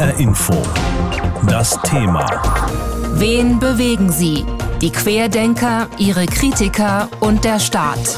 HR 0.00 0.18
Info. 0.18 0.54
Das 1.46 1.78
Thema. 1.82 2.24
Wen 3.16 3.58
bewegen 3.58 4.10
sie? 4.10 4.46
Die 4.80 4.90
Querdenker, 4.90 5.88
ihre 5.98 6.24
Kritiker 6.24 7.10
und 7.20 7.44
der 7.44 7.60
Staat. 7.60 8.16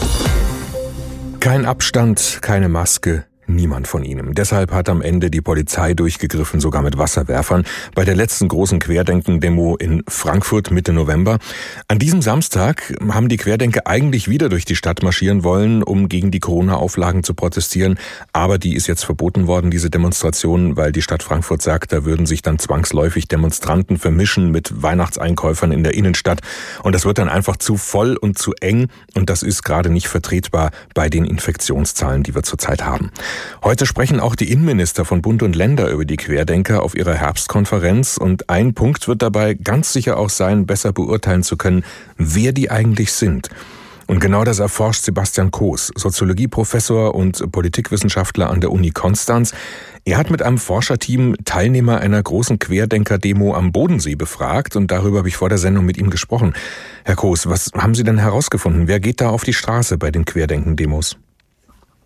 Kein 1.41 1.67
Abstand, 1.67 2.39
keine 2.41 2.69
Maske, 2.69 3.25
Niemand 3.49 3.89
von 3.89 4.05
ihnen. 4.05 4.35
Deshalb 4.35 4.71
hat 4.71 4.89
am 4.89 5.03
Ende 5.03 5.29
die 5.29 5.41
Polizei 5.41 5.95
durchgegriffen, 5.95 6.61
sogar 6.61 6.81
mit 6.81 6.97
Wasserwerfern, 6.97 7.65
bei 7.93 8.05
der 8.05 8.15
letzten 8.15 8.47
großen 8.47 8.79
Querdenken-Demo 8.79 9.77
in 9.77 10.05
Frankfurt 10.07 10.71
Mitte 10.71 10.93
November. 10.93 11.39
An 11.89 11.99
diesem 11.99 12.23
Samstag 12.23 12.95
haben 13.11 13.29
die 13.29 13.39
Querdenker 13.39 13.89
eigentlich 13.89 14.29
wieder 14.29 14.49
durch 14.49 14.65
die 14.65 14.77
Stadt 14.77 15.03
marschieren 15.03 15.43
wollen, 15.43 15.83
um 15.83 16.09
gegen 16.09 16.31
die 16.31 16.39
Corona-Auflagen 16.39 17.25
zu 17.25 17.35
protestieren. 17.35 17.99
Aber 18.33 18.59
die 18.59 18.77
ist 18.77 18.87
jetzt 18.87 19.05
verboten 19.05 19.49
worden, 19.49 19.73
diese 19.73 19.91
Demonstration, 19.91 20.77
weil 20.77 20.93
die 20.93 21.03
Stadt 21.03 21.25
Frankfurt 21.25 21.63
sagt, 21.63 21.93
da 21.93 22.05
würden 22.05 22.27
sich 22.27 22.43
dann 22.43 22.61
zwangsläufig 22.61 23.27
Demonstranten 23.27 23.99
vermischen 23.99 24.53
mit 24.53 24.83
Weihnachtseinkäufern 24.83 25.73
in 25.73 25.83
der 25.83 25.95
Innenstadt. 25.95 26.43
Und 26.85 26.95
das 26.95 27.05
wird 27.05 27.19
dann 27.19 27.29
einfach 27.29 27.57
zu 27.57 27.77
voll 27.77 28.17
und 28.17 28.39
zu 28.39 28.55
eng. 28.61 28.87
Und 29.17 29.31
das 29.31 29.43
ist 29.43 29.65
gerade 29.65 29.91
nicht 29.91 30.07
vertretbar 30.07 30.71
bei 30.95 31.09
den 31.09 31.25
Infektionszahlen, 31.25 32.23
die 32.23 32.37
wir 32.37 32.45
zurzeit 32.45 32.85
haben. 32.85 33.11
Heute 33.63 33.87
sprechen 33.87 34.21
auch 34.21 34.35
die 34.35 34.51
Innenminister 34.51 35.05
von 35.05 35.23
Bund 35.23 35.43
und 35.43 35.55
Länder 35.55 35.89
über 35.91 36.05
die 36.05 36.17
Querdenker 36.17 36.83
auf 36.83 36.95
ihrer 36.95 37.15
Herbstkonferenz 37.15 38.17
und 38.17 38.51
ein 38.51 38.75
Punkt 38.75 39.09
wird 39.09 39.23
dabei 39.23 39.55
ganz 39.55 39.93
sicher 39.93 40.17
auch 40.17 40.31
sein, 40.31 40.67
besser 40.67 40.93
beurteilen 40.93 41.43
zu 41.43 41.57
können, 41.57 41.85
wer 42.17 42.53
die 42.53 42.71
eigentlich 42.71 43.13
sind. 43.13 43.49
Und 44.07 44.19
genau 44.19 44.45
das 44.45 44.59
erforscht 44.59 45.05
Sebastian 45.05 45.51
Koos, 45.51 45.91
Soziologieprofessor 45.97 47.15
und 47.15 47.51
Politikwissenschaftler 47.51 48.51
an 48.51 48.61
der 48.61 48.71
Uni 48.71 48.91
Konstanz. 48.91 49.55
Er 50.05 50.19
hat 50.19 50.31
mit 50.31 50.43
einem 50.43 50.59
Forscherteam 50.59 51.37
Teilnehmer 51.45 52.01
einer 52.01 52.23
großen 52.23 52.59
Querdenker-Demo 52.59 53.55
am 53.55 53.73
Bodensee 53.73 54.17
befragt 54.17 54.77
und 54.77 54.91
darüber 54.91 55.19
habe 55.19 55.29
ich 55.29 55.37
vor 55.37 55.49
der 55.49 55.59
Sendung 55.59 55.85
mit 55.85 55.97
ihm 55.97 56.11
gesprochen. 56.11 56.55
Herr 57.05 57.17
Koos, 57.17 57.49
was 57.49 57.71
haben 57.75 57.95
Sie 57.95 58.05
denn 58.05 58.19
herausgefunden? 58.19 58.89
Wer 58.89 59.01
geht 59.01 59.21
da 59.21 59.31
auf 59.31 59.45
die 59.45 59.55
Straße 59.55 59.97
bei 59.99 60.11
den 60.11 60.25
Querdenken-Demos? 60.25 61.17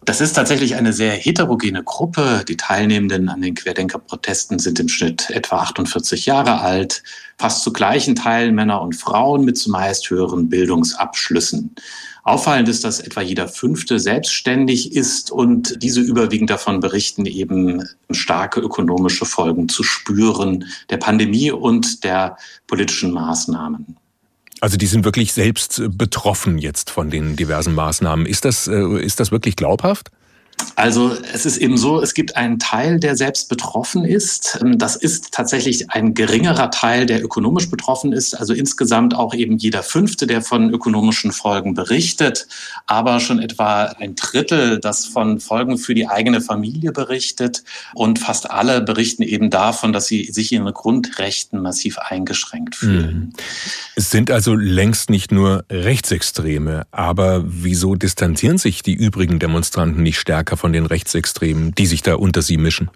Das 0.06 0.20
ist 0.20 0.34
tatsächlich 0.34 0.76
eine 0.76 0.92
sehr 0.92 1.10
heterogene 1.10 1.82
Gruppe. 1.82 2.44
Die 2.46 2.56
Teilnehmenden 2.56 3.28
an 3.28 3.42
den 3.42 3.56
Querdenkerprotesten 3.56 4.60
sind 4.60 4.78
im 4.78 4.88
Schnitt 4.88 5.30
etwa 5.30 5.56
48 5.56 6.26
Jahre 6.26 6.60
alt, 6.60 7.02
fast 7.38 7.64
zu 7.64 7.72
gleichen 7.72 8.14
Teilen 8.14 8.54
Männer 8.54 8.80
und 8.82 8.94
Frauen 8.94 9.44
mit 9.44 9.58
zumeist 9.58 10.08
höheren 10.08 10.48
Bildungsabschlüssen. 10.48 11.74
Auffallend 12.22 12.68
ist, 12.68 12.84
dass 12.84 13.00
etwa 13.00 13.20
jeder 13.20 13.48
Fünfte 13.48 13.98
selbstständig 13.98 14.94
ist 14.94 15.32
und 15.32 15.82
diese 15.82 16.02
überwiegend 16.02 16.50
davon 16.50 16.78
berichten, 16.78 17.26
eben 17.26 17.82
starke 18.12 18.60
ökonomische 18.60 19.24
Folgen 19.24 19.68
zu 19.68 19.82
spüren 19.82 20.66
der 20.88 20.98
Pandemie 20.98 21.50
und 21.50 22.04
der 22.04 22.36
politischen 22.68 23.10
Maßnahmen. 23.10 23.96
Also 24.60 24.76
die 24.76 24.86
sind 24.86 25.04
wirklich 25.04 25.32
selbst 25.32 25.82
betroffen 25.90 26.58
jetzt 26.58 26.90
von 26.90 27.10
den 27.10 27.36
diversen 27.36 27.74
Maßnahmen. 27.74 28.26
Ist 28.26 28.44
das, 28.44 28.68
äh, 28.68 29.00
ist 29.00 29.20
das 29.20 29.30
wirklich 29.30 29.56
glaubhaft? 29.56 30.10
Also 30.74 31.16
es 31.32 31.46
ist 31.46 31.56
eben 31.56 31.78
so, 31.78 32.02
es 32.02 32.12
gibt 32.12 32.36
einen 32.36 32.58
Teil, 32.58 33.00
der 33.00 33.16
selbst 33.16 33.48
betroffen 33.48 34.04
ist. 34.04 34.58
Ähm, 34.62 34.78
das 34.78 34.96
ist 34.96 35.32
tatsächlich 35.32 35.90
ein 35.90 36.14
geringerer 36.14 36.70
Teil, 36.70 37.06
der 37.06 37.22
ökonomisch 37.22 37.70
betroffen 37.70 38.12
ist. 38.12 38.34
Also 38.34 38.52
insgesamt 38.52 39.14
auch 39.14 39.34
eben 39.34 39.56
jeder 39.56 39.82
Fünfte, 39.82 40.26
der 40.26 40.42
von 40.42 40.70
ökonomischen 40.70 41.32
Folgen 41.32 41.74
berichtet, 41.74 42.46
aber 42.86 43.20
schon 43.20 43.38
etwa 43.38 43.84
ein 43.84 44.14
Drittel, 44.14 44.78
das 44.78 45.06
von 45.06 45.40
Folgen 45.40 45.78
für 45.78 45.94
die 45.94 46.08
eigene 46.08 46.40
Familie 46.40 46.92
berichtet. 46.92 47.62
Und 47.94 48.18
fast 48.18 48.50
alle 48.50 48.80
berichten 48.82 49.22
eben 49.22 49.50
davon, 49.50 49.92
dass 49.92 50.06
sie 50.06 50.24
sich 50.24 50.52
in 50.52 50.62
ihren 50.62 50.74
Grundrechten 50.74 51.60
massiv 51.60 51.98
eingeschränkt 51.98 52.76
fühlen. 52.76 53.16
Mhm. 53.16 53.32
Es 53.94 54.10
sind 54.10 54.31
also 54.31 54.54
längst 54.54 55.10
nicht 55.10 55.32
nur 55.32 55.64
Rechtsextreme. 55.70 56.86
Aber 56.91 57.44
wieso 57.47 57.94
distanzieren 57.94 58.58
sich 58.58 58.82
die 58.82 58.94
übrigen 58.94 59.38
Demonstranten 59.38 60.02
nicht 60.02 60.19
stärker? 60.19 60.45
Stärker 60.46 60.56
von 60.56 60.72
den 60.72 60.86
Rechtsextremen, 60.86 61.74
die 61.74 61.86
sich 61.86 62.02
da 62.02 62.14
unter 62.14 62.40
sie 62.40 62.56
mischen? 62.56 62.88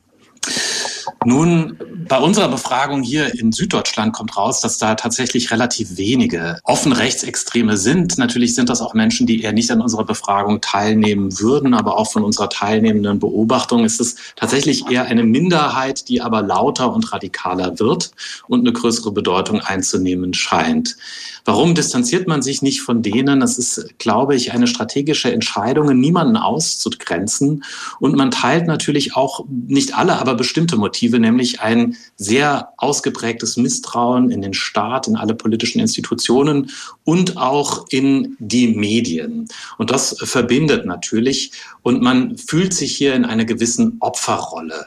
Nun, 1.26 1.76
bei 2.08 2.18
unserer 2.18 2.48
Befragung 2.48 3.02
hier 3.02 3.38
in 3.38 3.52
Süddeutschland 3.52 4.14
kommt 4.14 4.36
raus, 4.36 4.60
dass 4.60 4.78
da 4.78 4.94
tatsächlich 4.94 5.50
relativ 5.50 5.98
wenige 5.98 6.58
offen 6.64 6.92
Rechtsextreme 6.92 7.76
sind. 7.76 8.16
Natürlich 8.16 8.54
sind 8.54 8.70
das 8.70 8.80
auch 8.80 8.94
Menschen, 8.94 9.26
die 9.26 9.42
eher 9.42 9.52
nicht 9.52 9.70
an 9.70 9.82
unserer 9.82 10.04
Befragung 10.04 10.62
teilnehmen 10.62 11.38
würden, 11.38 11.74
aber 11.74 11.98
auch 11.98 12.10
von 12.10 12.24
unserer 12.24 12.48
teilnehmenden 12.48 13.18
Beobachtung 13.18 13.84
ist 13.84 14.00
es 14.00 14.16
tatsächlich 14.34 14.90
eher 14.90 15.04
eine 15.04 15.22
Minderheit, 15.22 16.08
die 16.08 16.22
aber 16.22 16.40
lauter 16.40 16.92
und 16.92 17.12
radikaler 17.12 17.78
wird 17.78 18.12
und 18.48 18.60
eine 18.60 18.72
größere 18.72 19.12
Bedeutung 19.12 19.60
einzunehmen 19.60 20.32
scheint. 20.32 20.96
Warum 21.44 21.74
distanziert 21.74 22.28
man 22.28 22.42
sich 22.42 22.62
nicht 22.62 22.82
von 22.82 23.02
denen? 23.02 23.40
Das 23.40 23.58
ist, 23.58 23.98
glaube 23.98 24.34
ich, 24.36 24.52
eine 24.52 24.66
strategische 24.66 25.32
Entscheidung, 25.32 25.98
niemanden 25.98 26.36
auszugrenzen. 26.36 27.64
Und 27.98 28.14
man 28.16 28.30
teilt 28.30 28.66
natürlich 28.66 29.16
auch 29.16 29.44
nicht 29.48 29.96
alle, 29.96 30.18
aber 30.18 30.34
bestimmte 30.34 30.76
Motive, 30.76 31.09
nämlich 31.18 31.60
ein 31.60 31.96
sehr 32.16 32.72
ausgeprägtes 32.76 33.56
Misstrauen 33.56 34.30
in 34.30 34.42
den 34.42 34.54
Staat, 34.54 35.08
in 35.08 35.16
alle 35.16 35.34
politischen 35.34 35.80
Institutionen 35.80 36.70
und 37.04 37.36
auch 37.36 37.86
in 37.90 38.36
die 38.38 38.68
Medien. 38.68 39.48
Und 39.78 39.90
das 39.90 40.16
verbindet 40.18 40.86
natürlich. 40.86 41.52
Und 41.82 42.02
man 42.02 42.36
fühlt 42.36 42.74
sich 42.74 42.96
hier 42.96 43.14
in 43.14 43.24
einer 43.24 43.44
gewissen 43.44 43.96
Opferrolle. 44.00 44.86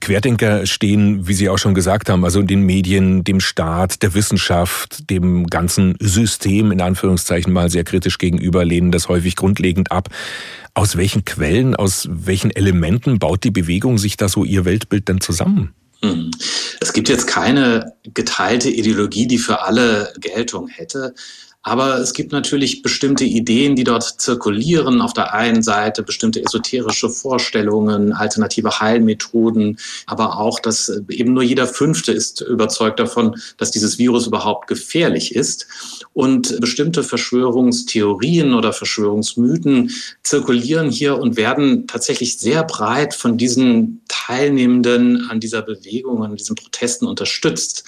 Querdenker 0.00 0.66
stehen, 0.66 1.26
wie 1.28 1.34
Sie 1.34 1.48
auch 1.48 1.58
schon 1.58 1.74
gesagt 1.74 2.08
haben, 2.08 2.24
also 2.24 2.42
den 2.42 2.62
Medien, 2.62 3.24
dem 3.24 3.40
Staat, 3.40 4.02
der 4.02 4.14
Wissenschaft, 4.14 5.10
dem 5.10 5.46
ganzen 5.46 5.96
System 6.00 6.72
in 6.72 6.80
Anführungszeichen 6.80 7.52
mal 7.52 7.70
sehr 7.70 7.84
kritisch 7.84 8.18
gegenüber, 8.18 8.64
lehnen 8.64 8.92
das 8.92 9.08
häufig 9.08 9.36
grundlegend 9.36 9.92
ab. 9.92 10.08
Aus 10.74 10.96
welchen 10.96 11.24
Quellen, 11.24 11.74
aus 11.74 12.08
welchen 12.10 12.50
Elementen 12.50 13.18
baut 13.18 13.44
die 13.44 13.50
Bewegung 13.50 13.98
sich 13.98 14.16
da 14.16 14.28
so 14.28 14.44
ihr 14.44 14.64
Weltbild 14.64 15.08
denn 15.08 15.20
zusammen? 15.20 15.72
Hm. 16.02 16.30
Es 16.80 16.92
gibt 16.92 17.08
jetzt 17.08 17.26
keine 17.26 17.92
geteilte 18.14 18.68
Ideologie, 18.68 19.26
die 19.26 19.38
für 19.38 19.62
alle 19.62 20.12
Geltung 20.20 20.68
hätte. 20.68 21.14
Aber 21.66 21.98
es 21.98 22.12
gibt 22.12 22.30
natürlich 22.30 22.82
bestimmte 22.82 23.24
Ideen, 23.24 23.74
die 23.74 23.82
dort 23.82 24.20
zirkulieren. 24.20 25.00
Auf 25.00 25.14
der 25.14 25.34
einen 25.34 25.64
Seite 25.64 26.04
bestimmte 26.04 26.40
esoterische 26.40 27.10
Vorstellungen, 27.10 28.12
alternative 28.12 28.78
Heilmethoden, 28.78 29.76
aber 30.06 30.38
auch, 30.38 30.60
dass 30.60 31.02
eben 31.08 31.32
nur 31.32 31.42
jeder 31.42 31.66
Fünfte 31.66 32.12
ist 32.12 32.40
überzeugt 32.40 33.00
davon, 33.00 33.34
dass 33.56 33.72
dieses 33.72 33.98
Virus 33.98 34.28
überhaupt 34.28 34.68
gefährlich 34.68 35.34
ist. 35.34 35.66
Und 36.12 36.60
bestimmte 36.60 37.02
Verschwörungstheorien 37.02 38.54
oder 38.54 38.72
Verschwörungsmythen 38.72 39.90
zirkulieren 40.22 40.88
hier 40.88 41.18
und 41.18 41.36
werden 41.36 41.88
tatsächlich 41.88 42.38
sehr 42.38 42.62
breit 42.62 43.12
von 43.12 43.38
diesen 43.38 44.02
Teilnehmenden 44.06 45.28
an 45.28 45.40
dieser 45.40 45.62
Bewegung, 45.62 46.22
an 46.22 46.36
diesen 46.36 46.54
Protesten 46.54 47.08
unterstützt. 47.08 47.82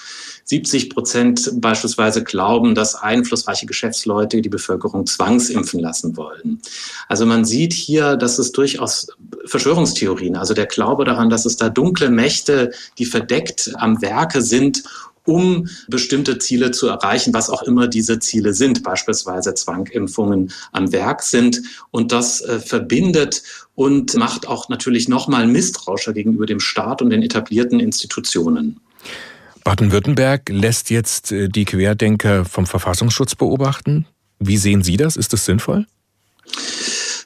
70 0.49 0.89
Prozent 0.89 1.51
beispielsweise 1.61 2.23
glauben, 2.23 2.73
dass 2.73 2.95
einflussreiche 2.95 3.67
Geschäftsleute 3.67 4.41
die 4.41 4.49
Bevölkerung 4.49 5.05
zwangsimpfen 5.05 5.79
lassen 5.79 6.17
wollen. 6.17 6.59
Also 7.07 7.27
man 7.27 7.45
sieht 7.45 7.71
hier, 7.71 8.15
dass 8.15 8.39
es 8.39 8.51
durchaus 8.51 9.09
Verschwörungstheorien, 9.45 10.35
also 10.35 10.55
der 10.55 10.65
Glaube 10.65 11.05
daran, 11.05 11.29
dass 11.29 11.45
es 11.45 11.57
da 11.57 11.69
dunkle 11.69 12.09
Mächte, 12.09 12.71
die 12.97 13.05
verdeckt 13.05 13.71
am 13.75 14.01
Werke 14.01 14.41
sind, 14.41 14.81
um 15.23 15.69
bestimmte 15.87 16.39
Ziele 16.39 16.71
zu 16.71 16.87
erreichen, 16.87 17.31
was 17.31 17.51
auch 17.51 17.61
immer 17.61 17.87
diese 17.87 18.17
Ziele 18.17 18.55
sind, 18.55 18.81
beispielsweise 18.81 19.53
Zwangimpfungen 19.53 20.51
am 20.71 20.91
Werk 20.91 21.21
sind. 21.21 21.61
Und 21.91 22.11
das 22.11 22.41
äh, 22.41 22.57
verbindet 22.59 23.43
und 23.75 24.15
macht 24.15 24.47
auch 24.47 24.67
natürlich 24.69 25.07
nochmal 25.07 25.45
misstrauischer 25.45 26.13
gegenüber 26.13 26.47
dem 26.47 26.59
Staat 26.59 27.03
und 27.03 27.11
den 27.11 27.21
etablierten 27.21 27.79
Institutionen. 27.79 28.79
Baden-Württemberg 29.63 30.49
lässt 30.49 30.89
jetzt 30.89 31.31
äh, 31.31 31.49
die 31.49 31.65
Querdenker 31.65 32.45
vom 32.45 32.65
Verfassungsschutz 32.65 33.35
beobachten. 33.35 34.05
Wie 34.39 34.57
sehen 34.57 34.83
Sie 34.83 34.97
das? 34.97 35.17
Ist 35.17 35.33
das 35.33 35.45
sinnvoll? 35.45 35.85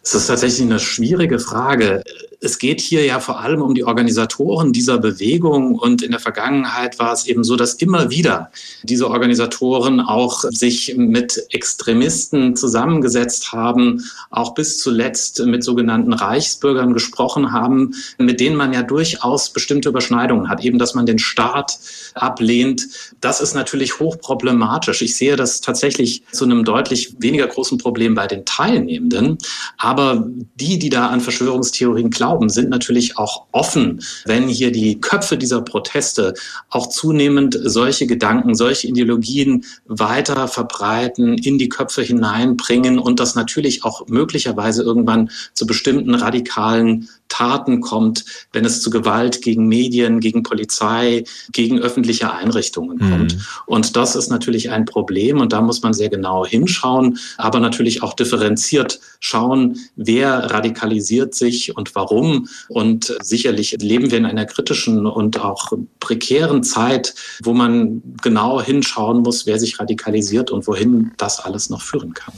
Das 0.04 0.16
ist 0.16 0.28
tatsächlich 0.28 0.62
eine 0.62 0.80
schwierige 0.80 1.40
Frage 1.40 2.04
es 2.44 2.60
geht 2.60 2.82
hier 2.82 3.06
ja 3.06 3.22
vor 3.22 3.40
allem 3.40 3.62
um 3.62 3.74
die 3.74 3.86
Organisatoren 3.86 4.74
dieser 4.74 4.98
Bewegung 4.98 5.76
und 5.76 6.02
in 6.02 6.12
der 6.12 6.20
Vergangenheit 6.20 7.00
war 7.00 7.14
es 7.14 7.26
eben 7.26 7.46
so, 7.46 7.56
dass 7.56 7.76
immer 7.76 8.10
wieder 8.10 8.52
diese 8.84 9.10
Organisatoren 9.10 10.02
auch 10.02 10.44
sich 10.50 10.96
mit 10.98 11.42
Extremisten 11.52 12.58
zusammengesetzt 12.58 13.54
haben, 13.54 14.04
auch 14.30 14.54
bis 14.56 14.78
zuletzt 14.78 15.46
mit 15.46 15.64
sogenannten 15.64 16.12
Reichsbürgern 16.12 16.94
gesprochen 16.94 17.54
haben, 17.54 17.94
mit 18.18 18.42
denen 18.42 18.58
man 18.58 18.74
ja 18.74 18.84
durchaus 18.84 19.52
bestimmte 19.52 19.90
Überschneidungen 19.90 20.50
hat, 20.50 20.66
eben 20.66 20.80
dass 20.80 20.96
man 20.96 21.06
den 21.06 21.20
Staat 21.20 21.80
ablehnt. 22.14 22.88
Das 23.22 23.40
ist 23.40 23.56
natürlich 23.56 24.00
hochproblematisch. 24.00 25.02
Ich 25.02 25.16
sehe 25.16 25.38
das 25.38 25.62
tatsächlich 25.62 26.24
zu 26.34 26.44
einem 26.44 26.66
deutlich 26.66 27.16
weniger 27.20 27.48
großen 27.48 27.78
Problem 27.78 28.16
bei 28.16 28.28
den 28.28 28.44
Teilnehmenden, 28.44 29.38
aber 29.78 30.28
die, 30.56 30.78
die 30.78 30.90
da 30.90 31.08
an 31.08 31.22
Verschwörungstheorien 31.22 32.10
glauben, 32.10 32.33
glauben, 32.34 32.50
sind 32.50 32.70
natürlich 32.70 33.18
auch 33.18 33.46
offen, 33.52 34.02
wenn 34.26 34.48
hier 34.48 34.72
die 34.72 35.00
Köpfe 35.00 35.38
dieser 35.38 35.62
Proteste 35.62 36.34
auch 36.70 36.88
zunehmend 36.88 37.58
solche 37.62 38.08
Gedanken, 38.08 38.56
solche 38.56 38.88
Ideologien 38.88 39.66
weiter 39.86 40.48
verbreiten, 40.48 41.38
in 41.38 41.58
die 41.58 41.70
Köpfe 41.70 42.02
hineinbringen 42.02 42.98
und 42.98 43.20
das 43.20 43.36
natürlich 43.36 43.84
auch 43.84 44.08
möglicherweise 44.08 44.82
irgendwann 44.84 45.30
zu 45.54 45.68
bestimmten 45.68 46.16
radikalen 46.16 47.08
Taten 47.34 47.82
kommt, 47.82 48.26
wenn 48.52 48.64
es 48.64 48.82
zu 48.82 48.92
Gewalt 48.92 49.42
gegen 49.42 49.68
Medien, 49.68 50.20
gegen 50.20 50.44
Polizei, 50.44 51.24
gegen 51.52 51.80
öffentliche 51.80 52.32
Einrichtungen 52.32 53.00
kommt. 53.00 53.36
Mhm. 53.36 53.42
Und 53.66 53.96
das 53.96 54.16
ist 54.16 54.30
natürlich 54.30 54.70
ein 54.70 54.86
Problem 54.86 55.40
und 55.42 55.52
da 55.52 55.62
muss 55.62 55.82
man 55.82 55.94
sehr 55.96 56.10
genau 56.10 56.46
hinschauen, 56.46 57.18
aber 57.38 57.60
natürlich 57.60 58.04
auch 58.04 58.14
differenziert 58.14 59.00
schauen, 59.20 59.80
wer 59.96 60.52
radikalisiert 60.52 61.34
sich 61.34 61.76
und 61.76 61.96
warum. 61.96 62.48
Und 62.70 63.18
sicherlich 63.24 63.78
leben 63.82 64.12
wir 64.12 64.20
in 64.20 64.28
einer 64.28 64.46
kritischen 64.46 65.08
und 65.08 65.44
auch 65.44 65.72
prekären 66.00 66.62
Zeit, 66.64 67.16
wo 67.42 67.54
man 67.54 68.04
genau 68.22 68.62
hinschauen 68.62 69.24
muss, 69.24 69.48
wer 69.48 69.60
sich 69.60 69.80
radikalisiert 69.80 70.52
und 70.52 70.68
wohin 70.68 71.12
das 71.18 71.40
alles 71.40 71.72
noch 71.72 71.82
führen 71.82 72.14
kann. 72.14 72.36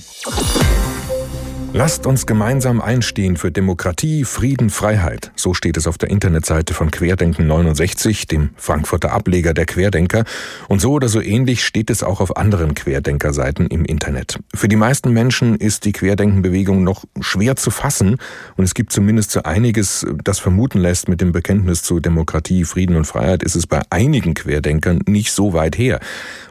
Lasst 1.78 2.06
uns 2.06 2.26
gemeinsam 2.26 2.80
einstehen 2.80 3.36
für 3.36 3.52
Demokratie, 3.52 4.24
Frieden, 4.24 4.70
Freiheit. 4.70 5.34
So 5.36 5.54
steht 5.54 5.76
es 5.76 5.88
auf 5.88 5.98
der 5.98 6.10
Internetseite 6.10 6.74
von 6.74 6.90
Querdenken 6.90 7.48
69, 7.48 8.28
dem 8.28 8.52
Frankfurter 8.56 9.12
Ableger 9.12 9.54
der 9.54 9.66
Querdenker. 9.66 10.24
Und 10.70 10.80
so 10.80 10.94
oder 10.94 11.10
so 11.10 11.20
ähnlich 11.20 11.66
steht 11.66 11.90
es 11.90 12.02
auch 12.02 12.22
auf 12.22 12.38
anderen 12.38 12.76
Querdenkerseiten 12.76 13.68
im 13.68 13.84
Internet. 13.84 14.40
Für 14.54 14.70
die 14.70 14.78
meisten 14.78 15.12
Menschen 15.12 15.58
ist 15.58 15.84
die 15.84 15.92
Querdenkenbewegung 15.92 16.82
noch 16.82 17.04
schwer 17.20 17.58
zu 17.58 17.72
fassen. 17.72 18.20
Und 18.56 18.64
es 18.64 18.74
gibt 18.74 18.94
zumindest 18.94 19.32
so 19.32 19.44
einiges, 19.44 20.08
das 20.24 20.40
vermuten 20.40 20.80
lässt, 20.80 21.10
mit 21.10 21.20
dem 21.20 21.34
Bekenntnis 21.34 21.84
zu 21.84 22.00
Demokratie, 22.00 22.64
Frieden 22.64 22.96
und 22.96 23.04
Freiheit 23.04 23.44
ist 23.44 23.58
es 23.58 23.68
bei 23.68 23.82
einigen 23.90 24.34
Querdenkern 24.34 25.02
nicht 25.10 25.34
so 25.34 25.52
weit 25.52 25.78
her. 25.78 26.00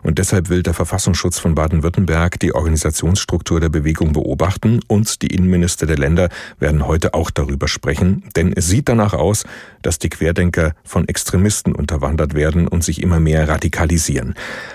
Und 0.03 0.19
deshalb 0.19 0.50
will 0.50 0.62
der 0.62 0.75
Verfassungsschutz 0.75 1.38
von 1.38 1.55
Baden-Württemberg 1.55 2.38
die 2.41 2.55
Organisationsstruktur 2.55 3.59
der 3.59 3.71
Bewegung 3.71 4.12
beobachten 4.12 4.81
und 4.87 5.13
die 5.19 5.28
Innenminister 5.28 5.87
der 5.87 5.99
Länder 5.99 6.28
werden 6.58 6.87
heute 6.87 7.14
auch 7.14 7.31
darüber 7.31 7.69
sprechen, 7.69 8.25
denn 8.37 8.52
es 8.55 8.69
sieht 8.69 8.88
danach 8.88 9.14
aus, 9.14 9.44
dass 9.82 9.99
die 9.99 10.08
Querdenker 10.08 10.75
von 10.84 11.06
Extremisten 11.08 11.75
unterwandert 11.75 12.34
werden 12.34 12.66
und 12.69 12.82
sich 12.82 13.02
immer 13.02 13.20
mehr 13.20 13.49
radikalisieren. 13.49 14.34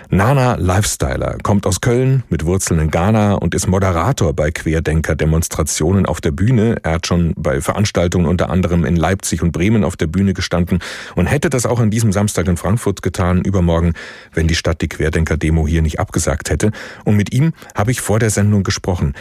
Nana 0.10 0.56
Lifestyler 0.56 1.38
kommt 1.42 1.66
aus 1.66 1.82
Köln 1.82 2.24
mit 2.30 2.46
Wurzeln 2.46 2.80
in 2.80 2.92
Ghana 2.92 3.34
und 3.34 3.56
ist 3.56 3.68
Moderator 3.68 4.34
bei 4.34 4.52
Querdenker-Demonstrationen 4.52 6.06
auf 6.06 6.22
der 6.22 6.32
Bühne. 6.32 6.78
Er 6.84 6.94
hat 6.94 7.08
schon 7.08 7.34
bei 7.36 7.62
Veranstaltungen 7.62 8.28
unter 8.28 8.50
anderem 8.50 8.86
in 8.86 8.96
Leipzig 8.96 9.42
und 9.42 9.52
Bremen 9.52 9.84
auf 9.84 9.98
der 9.98 10.08
Bühne 10.08 10.34
gestanden 10.34 10.80
und 11.16 11.26
hätte 11.26 11.50
das 11.50 11.66
auch 11.66 11.80
an 11.80 11.92
diesem 11.92 12.12
Samstag 12.12 12.48
in 12.48 12.58
Frankfurt 12.58 13.02
getan, 13.02 13.42
übermorgen, 13.42 13.94
wenn 14.34 14.48
die 14.48 14.56
Stadt 14.56 14.82
die 14.82 14.90
Querdenker-Demo 14.90 15.68
hier 15.68 15.82
nicht 15.82 16.00
abgesagt 16.00 16.50
hätte. 16.50 16.72
Und 17.06 17.16
mit 17.16 17.34
ihm 17.34 17.54
habe 17.76 17.92
ich 17.92 18.02
vor 18.02 18.20
der 18.20 18.30
Sendung 18.30 18.64
gesprochen. 18.64 19.14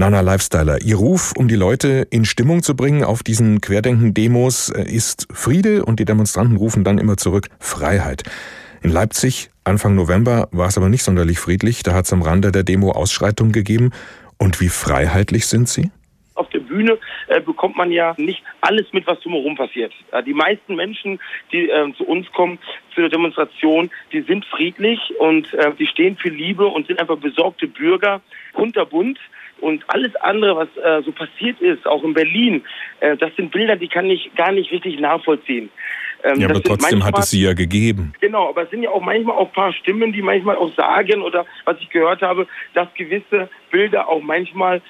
Nana 0.00 0.20
Lifestyler, 0.20 0.80
Ihr 0.80 0.94
Ruf, 0.94 1.32
um 1.36 1.48
die 1.48 1.56
Leute 1.56 2.06
in 2.10 2.24
Stimmung 2.24 2.62
zu 2.62 2.76
bringen 2.76 3.02
auf 3.02 3.24
diesen 3.24 3.60
Querdenken-Demos, 3.60 4.70
äh, 4.70 4.84
ist 4.84 5.26
Friede 5.32 5.84
und 5.84 5.98
die 5.98 6.04
Demonstranten 6.04 6.56
rufen 6.56 6.84
dann 6.84 6.98
immer 6.98 7.16
zurück 7.16 7.48
Freiheit. 7.58 8.22
In 8.80 8.92
Leipzig 8.92 9.50
Anfang 9.64 9.96
November 9.96 10.48
war 10.52 10.68
es 10.68 10.78
aber 10.78 10.88
nicht 10.88 11.02
sonderlich 11.02 11.40
friedlich, 11.40 11.82
da 11.82 11.94
hat 11.94 12.04
es 12.04 12.12
am 12.12 12.22
Rande 12.22 12.52
der 12.52 12.62
Demo 12.62 12.92
Ausschreitungen 12.92 13.52
gegeben. 13.52 13.90
Und 14.38 14.60
wie 14.60 14.68
freiheitlich 14.68 15.48
sind 15.48 15.68
Sie? 15.68 15.90
Auf 16.36 16.48
der 16.50 16.60
Bühne 16.60 16.96
äh, 17.26 17.40
bekommt 17.40 17.76
man 17.76 17.90
ja 17.90 18.14
nicht 18.18 18.44
alles 18.60 18.86
mit, 18.92 19.04
was 19.08 19.18
drumherum 19.18 19.56
passiert. 19.56 19.92
Äh, 20.12 20.22
die 20.22 20.32
meisten 20.32 20.76
Menschen, 20.76 21.18
die 21.50 21.68
äh, 21.70 21.92
zu 21.94 22.04
uns 22.04 22.30
kommen, 22.30 22.60
zu 22.94 23.00
der 23.00 23.10
Demonstration, 23.10 23.90
die 24.12 24.20
sind 24.20 24.44
friedlich 24.44 25.00
und 25.18 25.52
äh, 25.54 25.72
die 25.76 25.88
stehen 25.88 26.16
für 26.16 26.28
Liebe 26.28 26.68
und 26.68 26.86
sind 26.86 27.00
einfach 27.00 27.18
besorgte 27.18 27.66
Bürger, 27.66 28.20
kunterbunt. 28.52 29.18
Und 29.60 29.84
alles 29.88 30.14
andere, 30.16 30.56
was 30.56 30.68
äh, 30.76 31.02
so 31.04 31.12
passiert 31.12 31.60
ist, 31.60 31.86
auch 31.86 32.04
in 32.04 32.14
Berlin, 32.14 32.62
äh, 33.00 33.16
das 33.16 33.34
sind 33.36 33.50
Bilder, 33.50 33.76
die 33.76 33.88
kann 33.88 34.06
ich 34.06 34.30
gar 34.36 34.52
nicht 34.52 34.70
richtig 34.70 35.00
nachvollziehen. 35.00 35.70
Ähm, 36.24 36.40
ja, 36.40 36.48
aber 36.48 36.62
trotzdem 36.62 36.98
manchmal, 36.98 37.12
hat 37.12 37.18
es 37.24 37.30
sie 37.30 37.42
ja 37.42 37.52
gegeben. 37.54 38.12
Genau, 38.20 38.48
aber 38.48 38.64
es 38.64 38.70
sind 38.70 38.82
ja 38.82 38.90
auch 38.90 39.00
manchmal 39.00 39.36
auch 39.36 39.46
ein 39.46 39.52
paar 39.52 39.72
Stimmen, 39.72 40.12
die 40.12 40.22
manchmal 40.22 40.56
auch 40.56 40.74
sagen 40.74 41.22
oder 41.22 41.46
was 41.64 41.76
ich 41.80 41.90
gehört 41.90 42.22
habe, 42.22 42.46
dass 42.74 42.88
gewisse 42.94 43.48
Bilder 43.70 44.08
auch 44.08 44.20
manchmal 44.20 44.78
äh, 44.78 44.80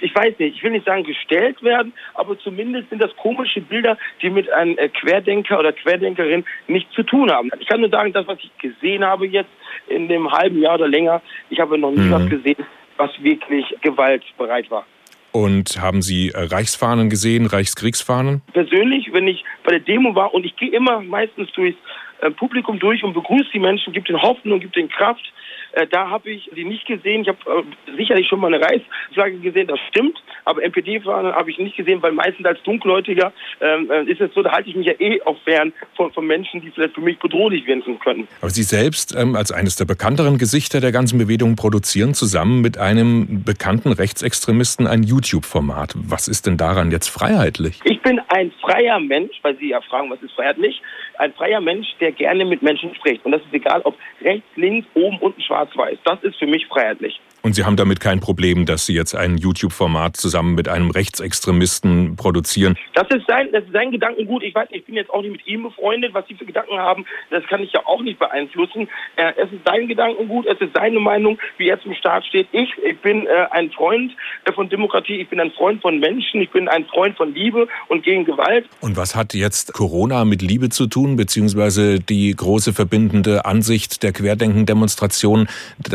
ich 0.00 0.14
weiß 0.14 0.38
nicht, 0.38 0.56
ich 0.56 0.62
will 0.62 0.72
nicht 0.72 0.86
sagen 0.86 1.04
gestellt 1.04 1.62
werden, 1.62 1.92
aber 2.14 2.38
zumindest 2.38 2.90
sind 2.90 3.02
das 3.02 3.14
komische 3.16 3.60
Bilder, 3.60 3.96
die 4.22 4.30
mit 4.30 4.50
einem 4.52 4.76
äh, 4.78 4.88
Querdenker 4.88 5.58
oder 5.58 5.72
Querdenkerin 5.72 6.44
nichts 6.66 6.92
zu 6.94 7.02
tun 7.02 7.30
haben. 7.30 7.50
Ich 7.58 7.66
kann 7.66 7.80
nur 7.80 7.90
sagen, 7.90 8.12
das, 8.12 8.26
was 8.26 8.38
ich 8.40 8.50
gesehen 8.58 9.04
habe 9.04 9.26
jetzt 9.26 9.50
in 9.88 10.08
dem 10.08 10.30
halben 10.30 10.60
Jahr 10.60 10.74
oder 10.74 10.88
länger, 10.88 11.22
ich 11.50 11.60
habe 11.60 11.78
noch 11.78 11.90
nie 11.90 12.00
mhm. 12.00 12.12
was 12.12 12.28
gesehen, 12.28 12.64
was 12.98 13.10
wirklich 13.22 13.64
gewaltbereit 13.80 14.70
war. 14.70 14.84
Und 15.32 15.80
haben 15.80 16.02
Sie 16.02 16.30
äh, 16.30 16.44
Reichsfahnen 16.44 17.10
gesehen, 17.10 17.46
Reichskriegsfahnen? 17.46 18.42
Persönlich, 18.52 19.12
wenn 19.12 19.28
ich 19.28 19.44
bei 19.64 19.72
der 19.72 19.80
Demo 19.80 20.14
war 20.14 20.34
und 20.34 20.44
ich 20.44 20.56
gehe 20.56 20.70
immer 20.70 21.00
meistens 21.00 21.50
durchs 21.52 21.78
äh, 22.20 22.30
Publikum 22.30 22.78
durch 22.78 23.04
und 23.04 23.12
begrüße 23.14 23.50
die 23.52 23.58
Menschen, 23.58 23.92
gibt 23.92 24.08
ihnen 24.08 24.20
Hoffnung, 24.20 24.60
gibt 24.60 24.76
ihnen 24.76 24.88
Kraft. 24.88 25.32
Äh, 25.72 25.86
da 25.86 26.08
habe 26.10 26.30
ich 26.30 26.50
sie 26.54 26.64
nicht 26.64 26.86
gesehen. 26.86 27.22
Ich 27.22 27.28
habe 27.28 27.38
äh, 27.46 27.96
sicherlich 27.96 28.26
schon 28.28 28.40
mal 28.40 28.52
eine 28.52 28.64
Reichsflagge 28.64 29.38
gesehen, 29.38 29.66
das 29.66 29.78
stimmt. 29.88 30.18
Aber 30.44 30.62
NPD-Fahnen 30.62 31.32
habe 31.32 31.50
ich 31.50 31.58
nicht 31.58 31.76
gesehen, 31.76 32.02
weil 32.02 32.12
meistens 32.12 32.46
als 32.46 32.62
Dunkelhäutiger 32.62 33.32
ähm, 33.60 33.90
äh, 33.90 34.04
ist 34.04 34.20
es 34.20 34.32
so, 34.34 34.42
da 34.42 34.52
halte 34.52 34.70
ich 34.70 34.76
mich 34.76 34.86
ja 34.86 34.94
eh 34.98 35.20
auch 35.22 35.36
fern 35.42 35.72
von, 35.94 36.12
von 36.12 36.26
Menschen, 36.26 36.60
die 36.60 36.70
vielleicht 36.70 36.94
für 36.94 37.00
mich 37.00 37.18
bedrohlich 37.18 37.66
werden 37.66 37.82
könnten. 38.00 38.28
Aber 38.40 38.50
Sie 38.50 38.62
selbst 38.62 39.14
ähm, 39.14 39.36
als 39.36 39.52
eines 39.52 39.76
der 39.76 39.84
bekannteren 39.84 40.38
Gesichter 40.38 40.80
der 40.80 40.92
ganzen 40.92 41.18
Bewegung 41.18 41.56
produzieren 41.56 42.14
zusammen 42.14 42.60
mit 42.60 42.78
einem 42.78 43.44
bekannten 43.44 43.92
Rechtsextremisten 43.92 44.86
ein 44.86 45.02
YouTube-Format. 45.02 45.94
Was 45.96 46.28
ist 46.28 46.46
denn 46.46 46.56
daran 46.56 46.90
jetzt 46.90 47.08
freiheitlich? 47.08 47.80
Ich 47.84 48.00
bin 48.02 48.20
ein 48.28 48.50
freier 48.60 49.00
Mensch, 49.00 49.36
weil 49.42 49.56
Sie 49.58 49.70
ja 49.70 49.80
fragen, 49.82 50.10
was 50.10 50.22
ist 50.22 50.32
freiheitlich? 50.32 50.80
Ein 51.18 51.32
freier 51.32 51.60
Mensch, 51.60 51.88
der 52.00 52.12
gerne 52.12 52.44
mit 52.44 52.62
Menschen 52.62 52.94
spricht. 52.94 53.24
Und 53.24 53.32
das 53.32 53.42
ist 53.42 53.52
egal, 53.52 53.80
ob 53.82 53.96
rechts, 54.22 54.46
links, 54.56 54.86
oben, 54.94 55.18
unten, 55.18 55.42
schwarz-weiß. 55.58 55.98
Das 56.04 56.22
ist 56.22 56.38
für 56.38 56.46
mich 56.46 56.66
freiheitlich. 56.66 57.20
Und 57.42 57.54
Sie 57.54 57.64
haben 57.64 57.76
damit 57.76 58.00
kein 58.00 58.20
Problem, 58.20 58.66
dass 58.66 58.86
Sie 58.86 58.94
jetzt 58.94 59.14
ein 59.14 59.38
YouTube-Format 59.38 60.16
zusammen 60.16 60.54
mit 60.54 60.68
einem 60.68 60.90
Rechtsextremisten 60.90 62.16
produzieren? 62.16 62.76
Das 62.94 63.06
ist 63.10 63.26
sein, 63.26 63.48
das 63.52 63.64
ist 63.64 63.72
sein 63.72 63.92
Gedankengut. 63.92 64.42
Ich 64.42 64.54
weiß, 64.54 64.68
ich 64.72 64.84
bin 64.84 64.96
jetzt 64.96 65.10
auch 65.10 65.22
nicht 65.22 65.32
mit 65.32 65.46
ihm 65.46 65.62
befreundet. 65.62 66.14
Was 66.14 66.26
Sie 66.26 66.34
für 66.34 66.44
Gedanken 66.44 66.78
haben, 66.78 67.04
das 67.30 67.44
kann 67.46 67.62
ich 67.62 67.72
ja 67.72 67.80
auch 67.86 68.02
nicht 68.02 68.18
beeinflussen. 68.18 68.88
Äh, 69.16 69.32
es 69.36 69.52
ist 69.52 69.64
sein 69.64 69.86
Gedankengut, 69.86 70.46
es 70.46 70.60
ist 70.60 70.74
seine 70.74 70.98
Meinung, 70.98 71.38
wie 71.58 71.68
er 71.68 71.80
zum 71.80 71.94
Staat 71.94 72.26
steht. 72.26 72.48
Ich, 72.52 72.70
ich 72.84 72.98
bin 73.00 73.26
äh, 73.26 73.46
ein 73.50 73.70
Freund 73.70 74.12
äh, 74.44 74.52
von 74.52 74.68
Demokratie, 74.68 75.16
ich 75.16 75.28
bin 75.28 75.40
ein 75.40 75.52
Freund 75.52 75.80
von 75.80 76.00
Menschen, 76.00 76.40
ich 76.40 76.50
bin 76.50 76.68
ein 76.68 76.86
Freund 76.86 77.16
von 77.16 77.34
Liebe 77.34 77.68
und 77.88 78.02
gegen 78.02 78.24
Gewalt. 78.24 78.66
Und 78.80 78.96
was 78.96 79.14
hat 79.14 79.34
jetzt 79.34 79.72
Corona 79.72 80.24
mit 80.24 80.42
Liebe 80.42 80.70
zu 80.70 80.86
tun, 80.86 81.16
beziehungsweise 81.16 82.00
die 82.00 82.34
große 82.34 82.72
verbindende 82.72 83.44
Ansicht 83.44 84.02
der 84.02 84.12
Querdenken-Demonstration, 84.12 85.48